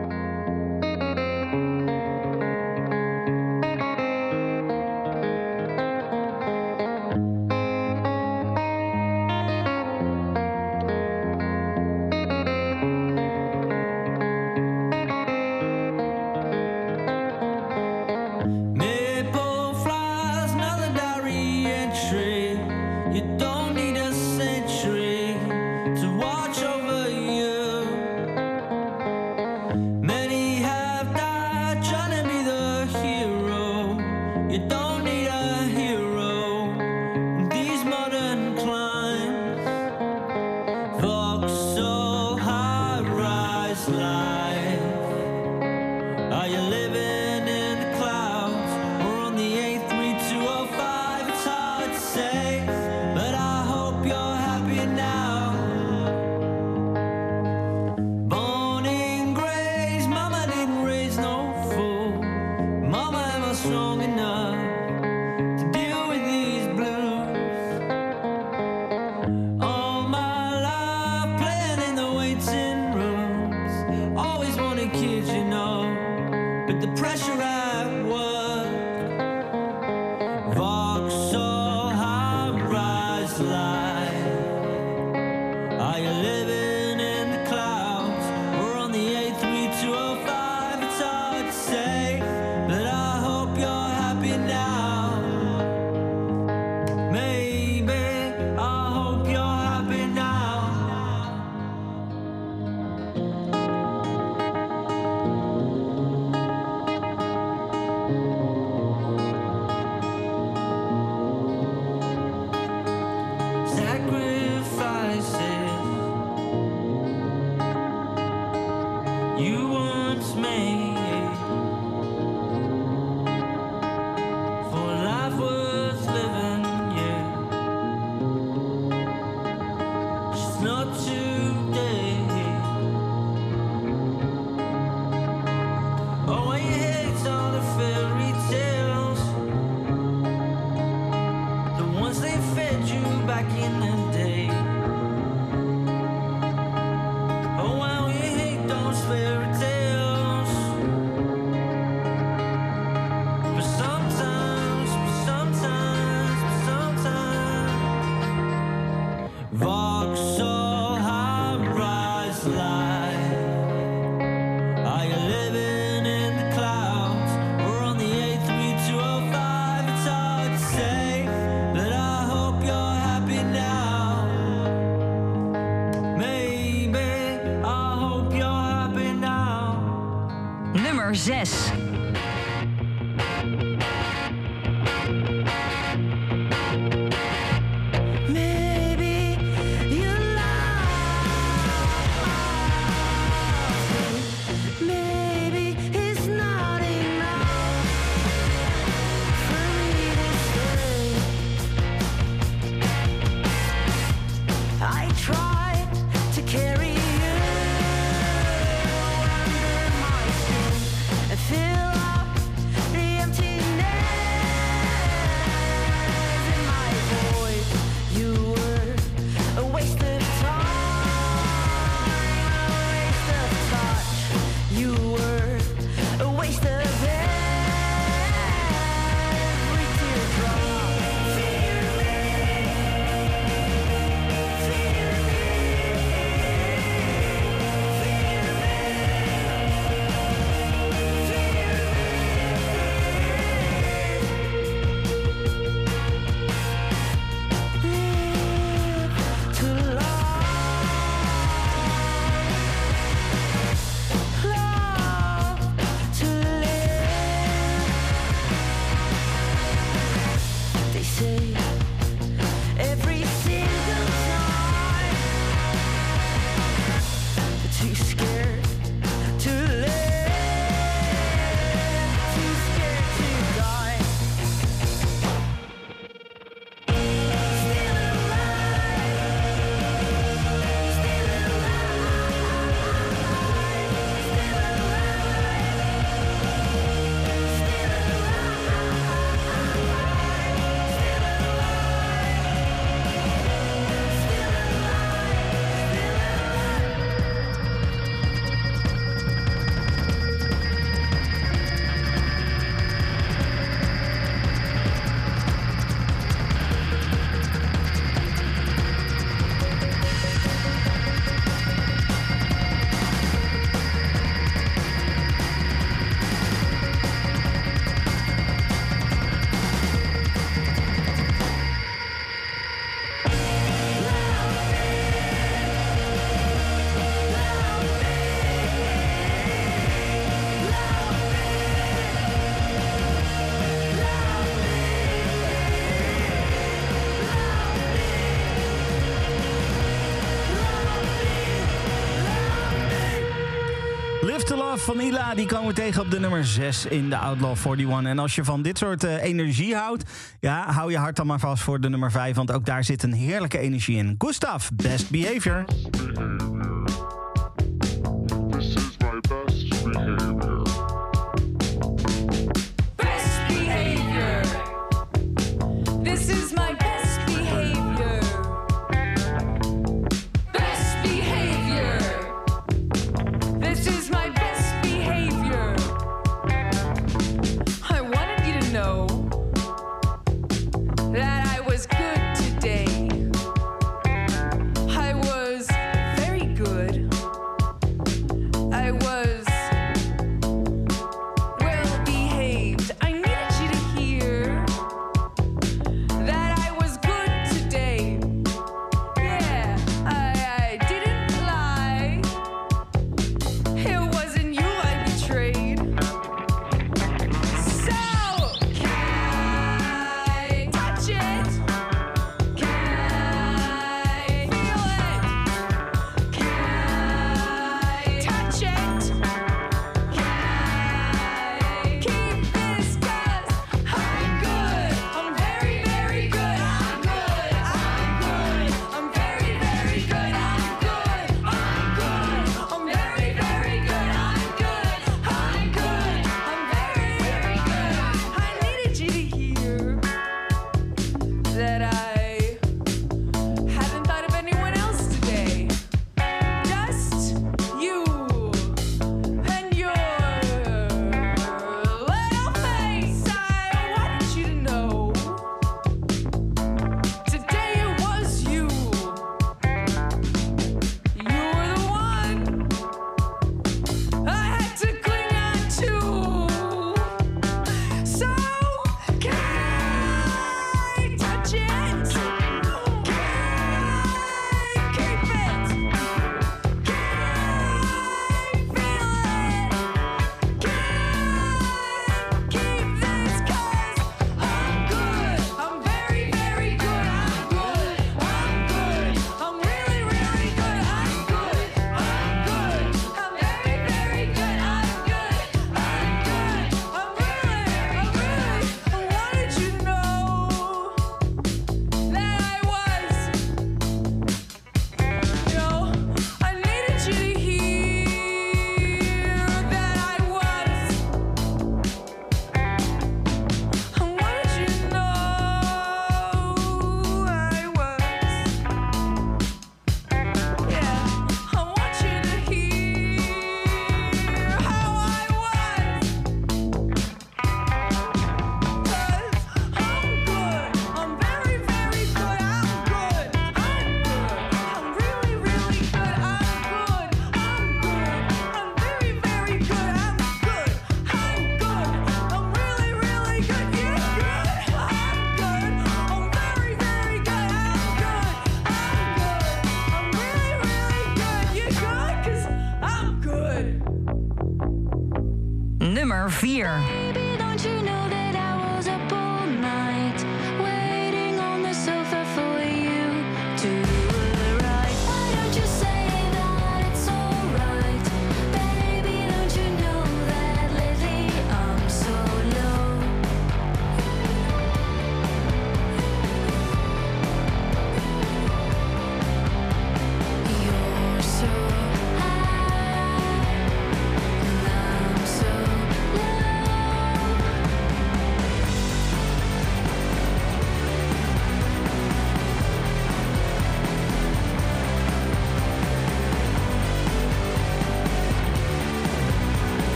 [344.80, 348.12] Vanilla, van die komen we tegen op de nummer 6 in de Outlaw 41.
[348.12, 350.04] En als je van dit soort eh, energie houdt,
[350.40, 352.36] ja, hou je hart dan maar vast voor de nummer 5.
[352.36, 354.16] Want ook daar zit een heerlijke energie in.
[354.18, 355.66] Gustav, best behavior.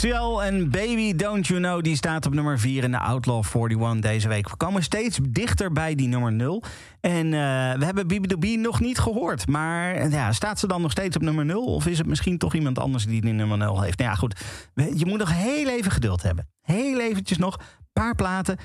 [0.00, 4.00] Seal en Baby Don't You Know, die staat op nummer 4 in de Outlaw 41
[4.00, 4.48] deze week.
[4.48, 6.62] We komen steeds dichter bij die nummer 0.
[7.00, 9.46] En eh, we hebben Bibi nog niet gehoord.
[9.46, 11.64] Maar ja, staat ze dan nog steeds op nummer 0?
[11.64, 13.98] Of is het misschien toch iemand anders die die nummer 0 heeft?
[13.98, 14.40] Nou ja, goed.
[14.74, 16.48] Je moet nog heel even geduld hebben.
[16.60, 17.56] Heel eventjes nog.
[17.56, 18.56] Een paar platen.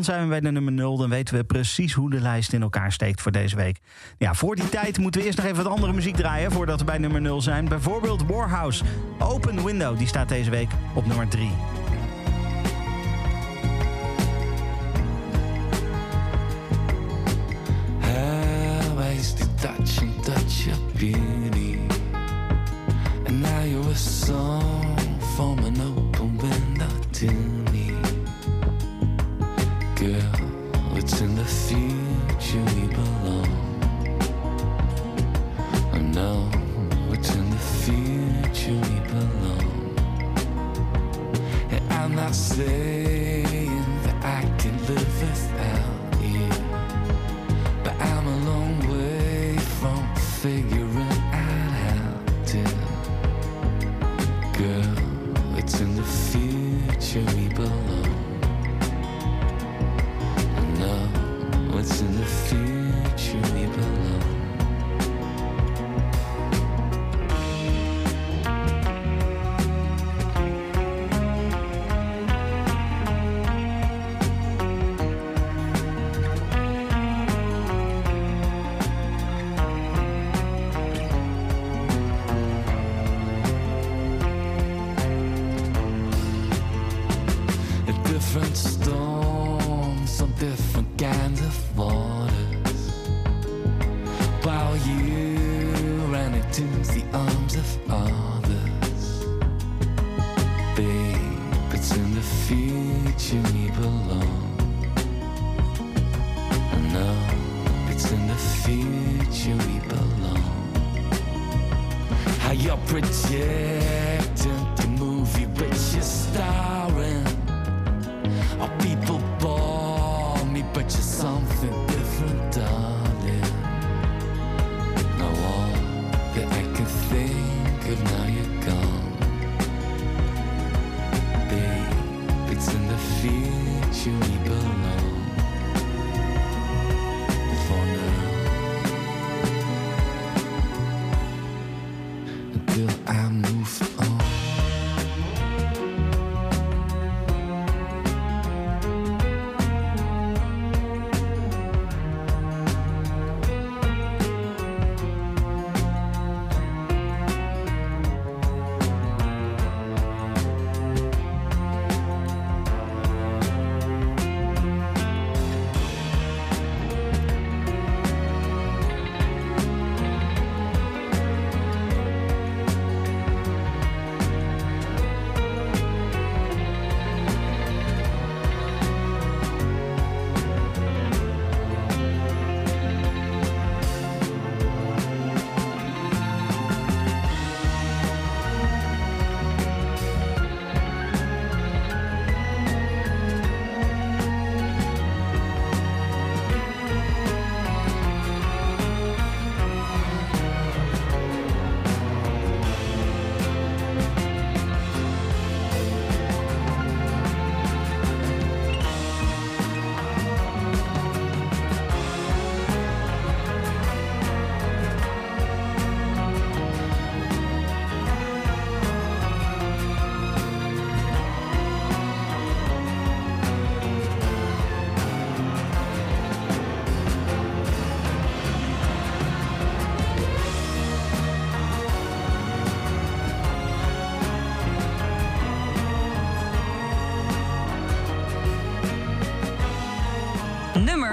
[0.00, 0.96] Dan zijn we bij de nummer 0.
[0.96, 3.78] Dan weten we precies hoe de lijst in elkaar steekt voor deze week.
[4.18, 6.84] Ja, voor die tijd moeten we eerst nog even wat andere muziek draaien voordat we
[6.84, 7.68] bij nummer 0 zijn.
[7.68, 8.84] Bijvoorbeeld Warhouse.
[9.18, 11.50] Open Window, die staat deze week op nummer 3.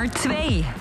[0.10, 0.76] Twee.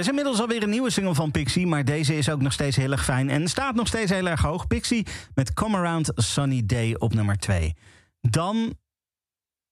[0.00, 2.92] is inmiddels alweer een nieuwe single van Pixie, maar deze is ook nog steeds heel
[2.92, 4.66] erg fijn en staat nog steeds heel erg hoog.
[4.66, 7.74] Pixie met Come Around Sunny Day op nummer 2.
[8.20, 8.74] Dan,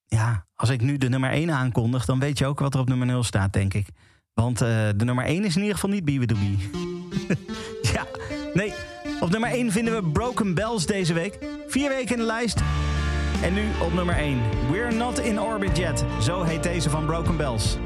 [0.04, 2.88] ja, als ik nu de nummer 1 aankondig, dan weet je ook wat er op
[2.88, 3.86] nummer 0 staat, denk ik.
[4.34, 6.26] Want eh, de nummer 1 is in ieder geval niet Be
[7.94, 8.06] ja,
[8.54, 8.72] nee.
[9.20, 11.38] Op nummer 1 vinden we Broken Bells deze week.
[11.66, 12.60] Vier weken in de lijst.
[13.42, 14.40] En nu op nummer 1.
[14.70, 16.04] We're not in orbit yet.
[16.22, 17.76] Zo heet deze van Broken Bells.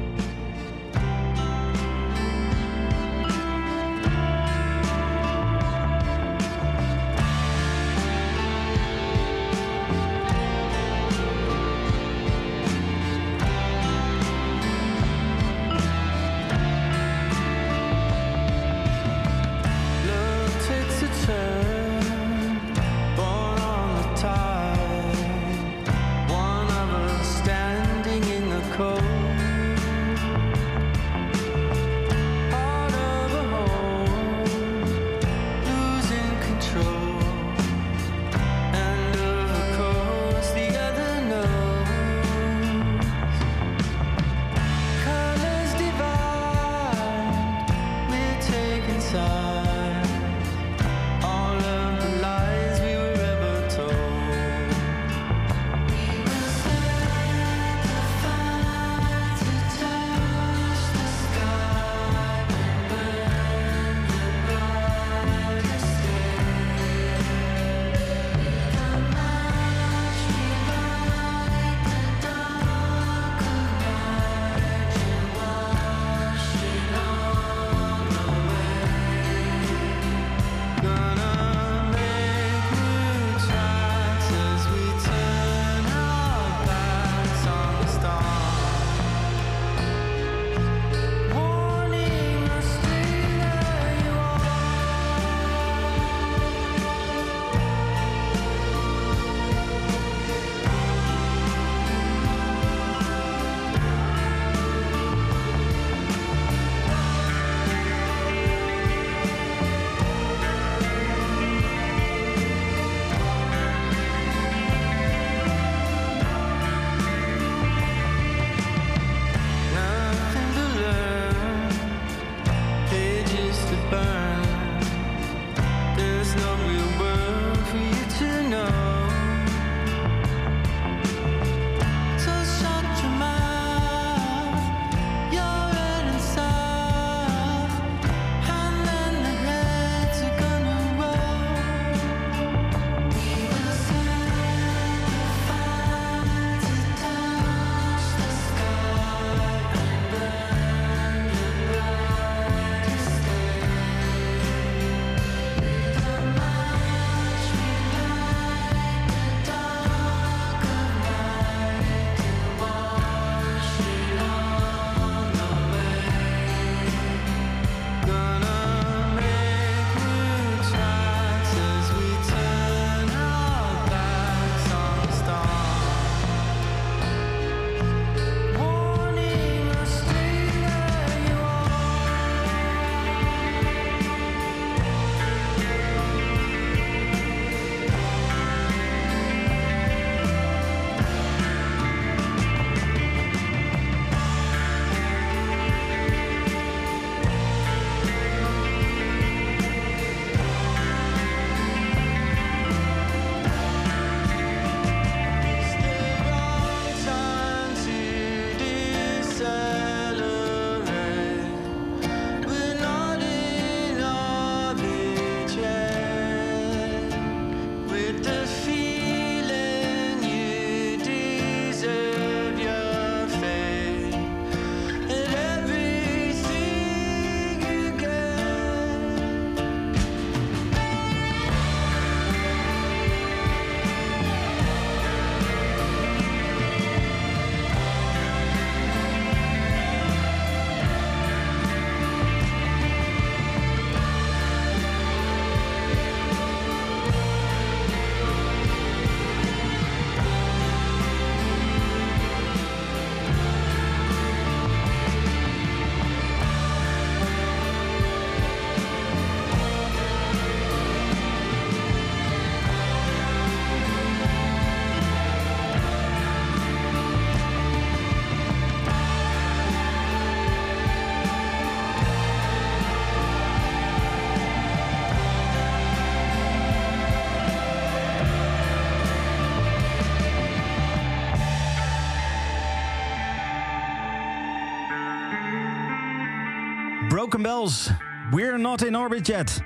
[287.43, 287.89] Bells.
[288.31, 289.61] We're not in orbit yet.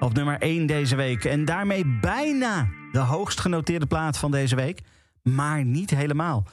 [0.00, 1.24] Op nummer 1 deze week.
[1.24, 4.80] En daarmee bijna de hoogst genoteerde plaat van deze week.
[5.22, 6.44] Maar niet helemaal.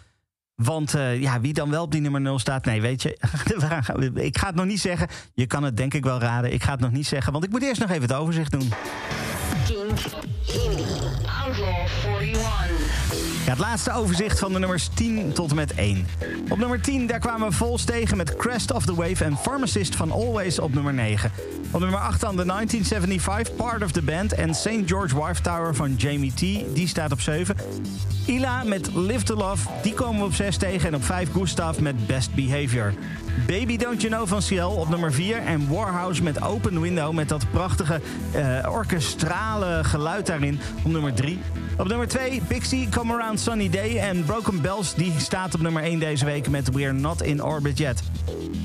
[0.55, 2.65] Want eh, ja, wie dan wel op die nummer 0 staat?
[2.65, 3.09] Nee, weet je,
[4.29, 5.07] ik ga het nog niet zeggen.
[5.33, 6.53] Je kan het denk ik wel raden.
[6.53, 8.69] Ik ga het nog niet zeggen, want ik moet eerst nog even het overzicht doen.
[13.45, 16.07] Ja, het laatste overzicht van de nummers 10 tot en met 1.
[16.49, 19.95] Op nummer 10, daar kwamen we Vols tegen met Crest of the Wave en Pharmacist
[19.95, 21.31] van Always op nummer 9.
[21.71, 24.69] Op nummer 8 dan de 1975, Part of the Band en St.
[24.85, 26.39] George Wife Tower van Jamie T.
[26.75, 27.55] Die staat op 7.
[28.25, 30.87] Ila met Live to Love, die komen we op 6 tegen.
[30.87, 32.93] En op 5 Gustav met Best Behavior.
[33.47, 35.37] Baby Don't You Know van Ciel op nummer 4.
[35.37, 38.01] En Warhouse met Open Window met dat prachtige
[38.31, 41.39] eh, orkestrale geluid daarin op nummer 3.
[41.77, 43.97] Op nummer 2 Pixie, Come Around Sunny Day.
[43.97, 47.77] En Broken Bells die staat op nummer 1 deze week met We're Not in Orbit
[47.77, 48.01] Yet.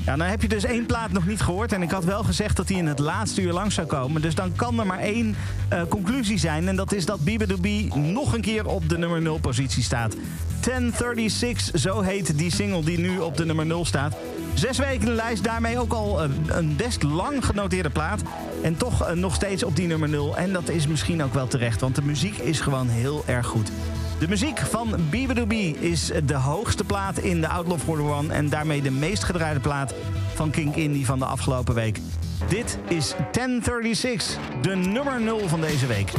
[0.05, 1.71] Ja, dan heb je dus één plaat nog niet gehoord.
[1.71, 4.21] En ik had wel gezegd dat die in het laatste uur langs zou komen.
[4.21, 5.35] Dus dan kan er maar één
[5.69, 6.67] eh, conclusie zijn.
[6.67, 10.15] En dat is dat Bibidoobie nog een keer op de nummer 0 positie staat.
[10.59, 14.15] 1036, zo heet die single die nu op de nummer 0 staat.
[14.55, 18.21] Zes weken de lijst, daarmee ook al een best lang genoteerde plaat.
[18.61, 20.37] En toch eh, nog steeds op die nummer 0.
[20.37, 23.71] En dat is misschien ook wel terecht, want de muziek is gewoon heel erg goed.
[24.19, 28.35] De muziek van Bibidoobie is de hoogste plaat in de Outlaw 41...
[28.35, 29.93] en daarmee de meest gedraaide plaat
[30.33, 31.99] van King Indie van de afgelopen week.
[32.49, 36.11] Dit is 1036, de nummer 0 van deze week.